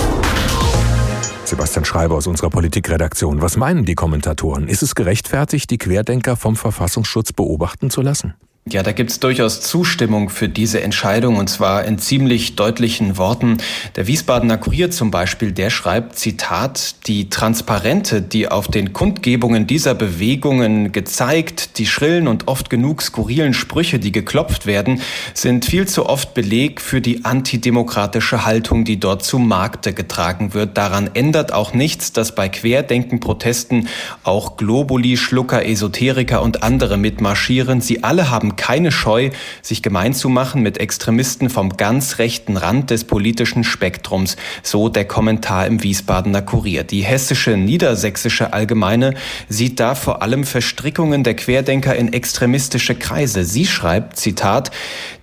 Sebastian 1.44 1.84
Schreiber 1.84 2.16
aus 2.16 2.26
unserer 2.26 2.50
Politikredaktion. 2.50 3.40
Was 3.40 3.56
meinen 3.56 3.84
die 3.84 3.94
Kommentatoren? 3.94 4.68
Ist 4.68 4.82
es 4.82 4.94
gerechtfertigt, 4.94 5.70
die 5.70 5.78
Querdenker 5.78 6.36
vom 6.36 6.56
Verfassungsschutz 6.56 7.32
beobachten 7.32 7.88
zu 7.90 8.02
lassen? 8.02 8.34
Ja, 8.70 8.82
da 8.82 8.92
gibt 8.92 9.10
es 9.10 9.18
durchaus 9.18 9.62
Zustimmung 9.62 10.28
für 10.28 10.48
diese 10.48 10.82
Entscheidung 10.82 11.36
und 11.36 11.48
zwar 11.48 11.84
in 11.84 11.98
ziemlich 11.98 12.54
deutlichen 12.54 13.16
Worten. 13.16 13.58
Der 13.96 14.06
Wiesbadener 14.06 14.58
Kurier 14.58 14.90
zum 14.90 15.10
Beispiel, 15.10 15.52
der 15.52 15.70
schreibt, 15.70 16.18
Zitat, 16.18 17.06
die 17.06 17.30
Transparente, 17.30 18.20
die 18.20 18.48
auf 18.48 18.68
den 18.68 18.92
Kundgebungen 18.92 19.66
dieser 19.66 19.94
Bewegungen 19.94 20.92
gezeigt, 20.92 21.78
die 21.78 21.86
schrillen 21.86 22.28
und 22.28 22.46
oft 22.46 22.68
genug 22.68 23.00
skurrilen 23.00 23.54
Sprüche, 23.54 23.98
die 23.98 24.12
geklopft 24.12 24.66
werden, 24.66 25.00
sind 25.32 25.64
viel 25.64 25.88
zu 25.88 26.06
oft 26.06 26.34
Beleg 26.34 26.82
für 26.82 27.00
die 27.00 27.24
antidemokratische 27.24 28.44
Haltung, 28.44 28.84
die 28.84 29.00
dort 29.00 29.24
zu 29.24 29.38
Markte 29.38 29.94
getragen 29.94 30.52
wird. 30.52 30.76
Daran 30.76 31.10
ändert 31.14 31.52
auch 31.54 31.72
nichts, 31.72 32.12
dass 32.12 32.34
bei 32.34 32.50
Querdenken-Protesten 32.50 33.88
auch 34.24 34.58
Globuli, 34.58 35.16
Schlucker, 35.16 35.64
Esoteriker 35.64 36.42
und 36.42 36.62
andere 36.62 36.98
mitmarschieren. 36.98 37.80
Sie 37.80 38.04
alle 38.04 38.30
haben 38.30 38.56
keine 38.58 38.92
Scheu, 38.92 39.30
sich 39.62 39.82
gemein 39.82 40.12
zu 40.12 40.28
machen 40.28 40.60
mit 40.60 40.76
Extremisten 40.76 41.48
vom 41.48 41.78
ganz 41.78 42.18
rechten 42.18 42.58
Rand 42.58 42.90
des 42.90 43.04
politischen 43.04 43.64
Spektrums, 43.64 44.36
so 44.62 44.90
der 44.90 45.06
Kommentar 45.06 45.66
im 45.66 45.82
Wiesbadener 45.82 46.42
Kurier. 46.42 46.84
Die 46.84 47.00
hessische 47.00 47.56
Niedersächsische 47.56 48.52
Allgemeine 48.52 49.14
sieht 49.48 49.80
da 49.80 49.94
vor 49.94 50.20
allem 50.20 50.44
Verstrickungen 50.44 51.24
der 51.24 51.34
Querdenker 51.34 51.96
in 51.96 52.12
extremistische 52.12 52.94
Kreise. 52.94 53.44
Sie 53.44 53.64
schreibt, 53.64 54.18
Zitat, 54.18 54.70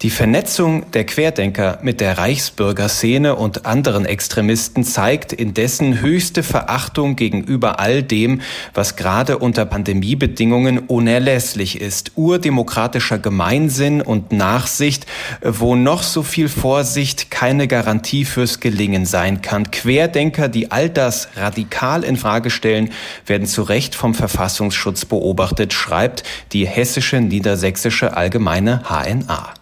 die 0.01 0.09
Vernetzung 0.09 0.89
der 0.91 1.05
Querdenker 1.05 1.79
mit 1.83 1.99
der 1.99 2.17
Reichsbürgerszene 2.17 3.35
und 3.35 3.65
anderen 3.65 4.05
Extremisten 4.05 4.83
zeigt 4.83 5.33
indessen 5.33 6.01
höchste 6.01 6.41
Verachtung 6.41 7.15
gegenüber 7.15 7.79
all 7.79 8.01
dem, 8.01 8.41
was 8.73 8.95
gerade 8.95 9.37
unter 9.37 9.65
Pandemiebedingungen 9.65 10.79
unerlässlich 10.79 11.81
ist. 11.81 12.13
Urdemokratischer 12.15 13.17
Gemeinsinn 13.25 14.01
und 14.01 14.31
Nachsicht, 14.31 15.07
wo 15.41 15.75
noch 15.75 16.03
so 16.03 16.21
viel 16.21 16.47
Vorsicht 16.47 17.31
keine 17.31 17.67
Garantie 17.67 18.23
fürs 18.23 18.59
Gelingen 18.59 19.07
sein 19.07 19.41
kann. 19.41 19.71
Querdenker, 19.71 20.47
die 20.47 20.69
all 20.69 20.91
das 20.91 21.29
radikal 21.35 22.03
in 22.03 22.17
Frage 22.17 22.51
stellen, 22.51 22.91
werden 23.25 23.47
zu 23.47 23.63
Recht 23.63 23.95
vom 23.95 24.13
Verfassungsschutz 24.13 25.05
beobachtet, 25.05 25.73
schreibt 25.73 26.21
die 26.51 26.67
hessische 26.67 27.19
niedersächsische 27.19 28.15
Allgemeine 28.15 28.83
HNA. 28.87 29.55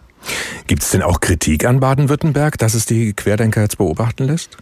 Gibt 0.67 0.84
es 0.84 0.89
denn 0.89 1.02
auch 1.02 1.21
Kritik 1.21 1.63
an 1.63 1.80
Baden-Württemberg, 1.80 2.58
dass 2.58 2.73
es 2.73 2.86
die 2.86 3.13
Querdenker 3.13 3.62
jetzt 3.62 3.78
beobachten 3.78 4.26
lässt? 4.26 4.58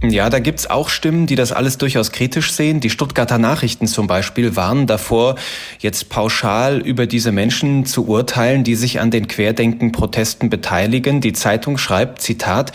Ja, 0.00 0.30
da 0.30 0.38
gibt's 0.38 0.70
auch 0.70 0.90
Stimmen, 0.90 1.26
die 1.26 1.34
das 1.34 1.50
alles 1.50 1.76
durchaus 1.76 2.12
kritisch 2.12 2.52
sehen. 2.52 2.78
Die 2.78 2.88
Stuttgarter 2.88 3.38
Nachrichten 3.38 3.88
zum 3.88 4.06
Beispiel 4.06 4.54
warnen 4.54 4.86
davor, 4.86 5.34
jetzt 5.80 6.08
pauschal 6.08 6.78
über 6.78 7.08
diese 7.08 7.32
Menschen 7.32 7.84
zu 7.84 8.06
urteilen, 8.06 8.62
die 8.62 8.76
sich 8.76 9.00
an 9.00 9.10
den 9.10 9.26
Querdenken-Protesten 9.26 10.50
beteiligen. 10.50 11.20
Die 11.20 11.32
Zeitung 11.32 11.78
schreibt, 11.78 12.22
Zitat, 12.22 12.70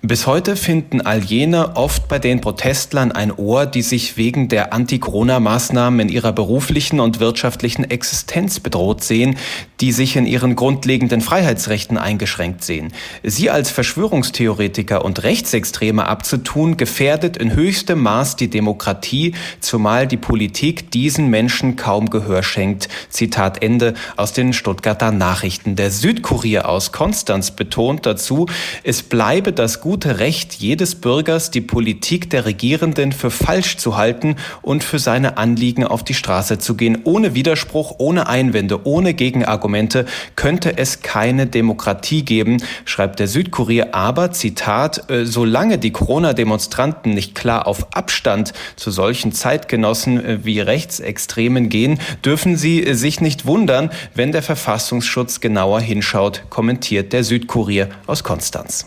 bis 0.00 0.26
heute 0.26 0.56
finden 0.56 1.02
all 1.02 1.22
jene 1.22 1.76
oft 1.76 2.08
bei 2.08 2.18
den 2.18 2.40
Protestlern 2.40 3.12
ein 3.12 3.32
Ohr, 3.32 3.66
die 3.66 3.82
sich 3.82 4.16
wegen 4.16 4.48
der 4.48 4.72
Anti-Corona-Maßnahmen 4.72 6.00
in 6.00 6.08
ihrer 6.08 6.32
beruflichen 6.32 7.00
und 7.00 7.20
wirtschaftlichen 7.20 7.84
Existenz 7.90 8.60
bedroht 8.60 9.04
sehen. 9.04 9.36
die 9.82 9.90
sich 9.90 10.14
in 10.14 10.26
ihren 10.26 10.54
grundlegenden 10.54 11.20
Freiheitsrechten 11.20 11.98
eingeschränkt 11.98 12.62
sehen. 12.62 12.92
Sie 13.24 13.50
als 13.50 13.68
Verschwörungstheoretiker 13.72 15.04
und 15.04 15.24
Rechtsextreme 15.24 16.06
abzutun, 16.06 16.61
gefährdet 16.70 17.36
in 17.36 17.54
höchstem 17.54 18.00
Maß 18.00 18.36
die 18.36 18.48
Demokratie, 18.48 19.34
zumal 19.60 20.06
die 20.06 20.16
Politik 20.16 20.90
diesen 20.90 21.28
Menschen 21.28 21.76
kaum 21.76 22.08
Gehör 22.08 22.42
schenkt. 22.42 22.88
Zitat 23.10 23.62
Ende 23.62 23.94
aus 24.16 24.32
den 24.32 24.52
Stuttgarter 24.52 25.10
Nachrichten. 25.10 25.76
Der 25.76 25.90
Südkurier 25.90 26.68
aus 26.68 26.92
Konstanz 26.92 27.50
betont 27.50 28.06
dazu, 28.06 28.46
es 28.84 29.02
bleibe 29.02 29.52
das 29.52 29.80
gute 29.80 30.20
Recht 30.20 30.54
jedes 30.54 30.94
Bürgers, 30.94 31.50
die 31.50 31.60
Politik 31.60 32.30
der 32.30 32.44
Regierenden 32.44 33.12
für 33.12 33.30
falsch 33.30 33.76
zu 33.76 33.96
halten 33.96 34.36
und 34.62 34.84
für 34.84 35.00
seine 35.00 35.36
Anliegen 35.36 35.84
auf 35.84 36.04
die 36.04 36.14
Straße 36.14 36.58
zu 36.58 36.76
gehen. 36.76 36.98
Ohne 37.04 37.34
Widerspruch, 37.34 37.96
ohne 37.98 38.28
Einwände, 38.28 38.86
ohne 38.86 39.14
Gegenargumente 39.14 40.06
könnte 40.36 40.78
es 40.78 41.02
keine 41.02 41.46
Demokratie 41.46 42.24
geben, 42.24 42.62
schreibt 42.84 43.18
der 43.18 43.26
Südkurier. 43.26 43.94
Aber, 43.94 44.30
Zitat, 44.32 45.10
äh, 45.10 45.24
solange 45.24 45.78
die 45.78 45.92
Corona-Demonstranten 46.52 47.14
nicht 47.14 47.34
klar 47.34 47.66
auf 47.66 47.94
Abstand 47.94 48.52
zu 48.76 48.90
solchen 48.90 49.32
Zeitgenossen 49.32 50.24
äh, 50.24 50.44
wie 50.44 50.60
Rechtsextremen 50.60 51.68
gehen, 51.68 51.98
dürfen 52.24 52.56
sie 52.56 52.84
äh, 52.84 52.94
sich 52.94 53.20
nicht 53.20 53.46
wundern, 53.46 53.90
wenn 54.14 54.32
der 54.32 54.42
Verfassungsschutz 54.42 55.40
genauer 55.40 55.80
hinschaut, 55.80 56.44
kommentiert 56.50 57.12
der 57.12 57.24
Südkurier 57.24 57.88
aus 58.06 58.22
Konstanz. 58.22 58.86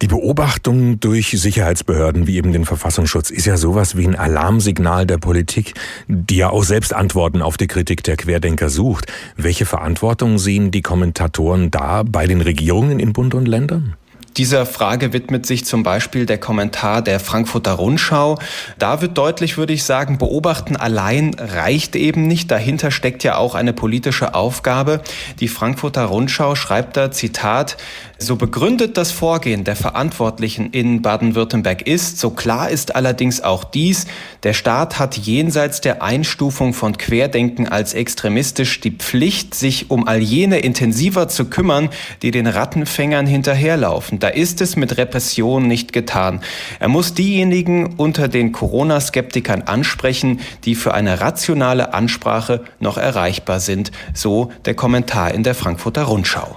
Die 0.00 0.06
Beobachtung 0.06 1.00
durch 1.00 1.30
Sicherheitsbehörden 1.30 2.28
wie 2.28 2.36
eben 2.36 2.52
den 2.52 2.64
Verfassungsschutz 2.64 3.30
ist 3.30 3.46
ja 3.46 3.56
sowas 3.56 3.96
wie 3.96 4.06
ein 4.06 4.14
Alarmsignal 4.14 5.06
der 5.06 5.18
Politik, 5.18 5.74
die 6.06 6.36
ja 6.36 6.50
auch 6.50 6.62
selbst 6.62 6.94
Antworten 6.94 7.42
auf 7.42 7.56
die 7.56 7.66
Kritik 7.66 8.04
der 8.04 8.16
Querdenker 8.16 8.68
sucht. 8.70 9.06
Welche 9.36 9.66
Verantwortung 9.66 10.38
sehen 10.38 10.70
die 10.70 10.82
Kommentatoren 10.82 11.72
da 11.72 12.04
bei 12.04 12.28
den 12.28 12.40
Regierungen 12.40 13.00
in 13.00 13.12
Bund 13.12 13.34
und 13.34 13.48
Ländern? 13.48 13.96
Dieser 14.36 14.66
Frage 14.66 15.12
widmet 15.12 15.46
sich 15.46 15.64
zum 15.64 15.82
Beispiel 15.82 16.26
der 16.26 16.38
Kommentar 16.38 17.02
der 17.02 17.18
Frankfurter 17.18 17.72
Rundschau. 17.72 18.38
Da 18.78 19.00
wird 19.00 19.18
deutlich, 19.18 19.56
würde 19.56 19.72
ich 19.72 19.82
sagen, 19.82 20.18
beobachten 20.18 20.76
allein 20.76 21.34
reicht 21.38 21.96
eben 21.96 22.26
nicht. 22.26 22.50
Dahinter 22.50 22.90
steckt 22.90 23.24
ja 23.24 23.36
auch 23.36 23.54
eine 23.54 23.72
politische 23.72 24.34
Aufgabe. 24.34 25.00
Die 25.40 25.48
Frankfurter 25.48 26.04
Rundschau 26.04 26.54
schreibt 26.54 26.96
da, 26.96 27.10
Zitat, 27.10 27.76
so 28.20 28.34
begründet 28.34 28.96
das 28.96 29.12
Vorgehen 29.12 29.62
der 29.62 29.76
Verantwortlichen 29.76 30.70
in 30.70 31.02
Baden-Württemberg 31.02 31.82
ist, 31.86 32.18
so 32.18 32.30
klar 32.30 32.68
ist 32.68 32.96
allerdings 32.96 33.40
auch 33.40 33.62
dies, 33.62 34.06
der 34.42 34.54
Staat 34.54 34.98
hat 34.98 35.16
jenseits 35.16 35.80
der 35.80 36.02
Einstufung 36.02 36.74
von 36.74 36.98
Querdenken 36.98 37.68
als 37.68 37.94
extremistisch 37.94 38.80
die 38.80 38.90
Pflicht, 38.90 39.54
sich 39.54 39.92
um 39.92 40.08
all 40.08 40.18
jene 40.18 40.58
intensiver 40.58 41.28
zu 41.28 41.44
kümmern, 41.44 41.90
die 42.22 42.32
den 42.32 42.48
Rattenfängern 42.48 43.26
hinterherlaufen. 43.26 44.17
Da 44.20 44.28
ist 44.28 44.60
es 44.60 44.76
mit 44.76 44.96
Repression 44.96 45.66
nicht 45.66 45.92
getan. 45.92 46.40
Er 46.80 46.88
muss 46.88 47.14
diejenigen 47.14 47.94
unter 47.96 48.28
den 48.28 48.52
Corona-Skeptikern 48.52 49.62
ansprechen, 49.62 50.40
die 50.64 50.74
für 50.74 50.94
eine 50.94 51.20
rationale 51.20 51.94
Ansprache 51.94 52.64
noch 52.80 52.98
erreichbar 52.98 53.60
sind. 53.60 53.92
So 54.14 54.50
der 54.64 54.74
Kommentar 54.74 55.32
in 55.32 55.42
der 55.42 55.54
Frankfurter 55.54 56.04
Rundschau. 56.04 56.56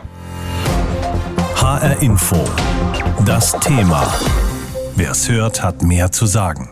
HR 1.55 2.01
Info. 2.01 2.43
Das 3.25 3.51
Thema. 3.59 4.11
Wer 4.95 5.11
es 5.11 5.29
hört, 5.29 5.63
hat 5.63 5.83
mehr 5.83 6.11
zu 6.11 6.25
sagen. 6.25 6.69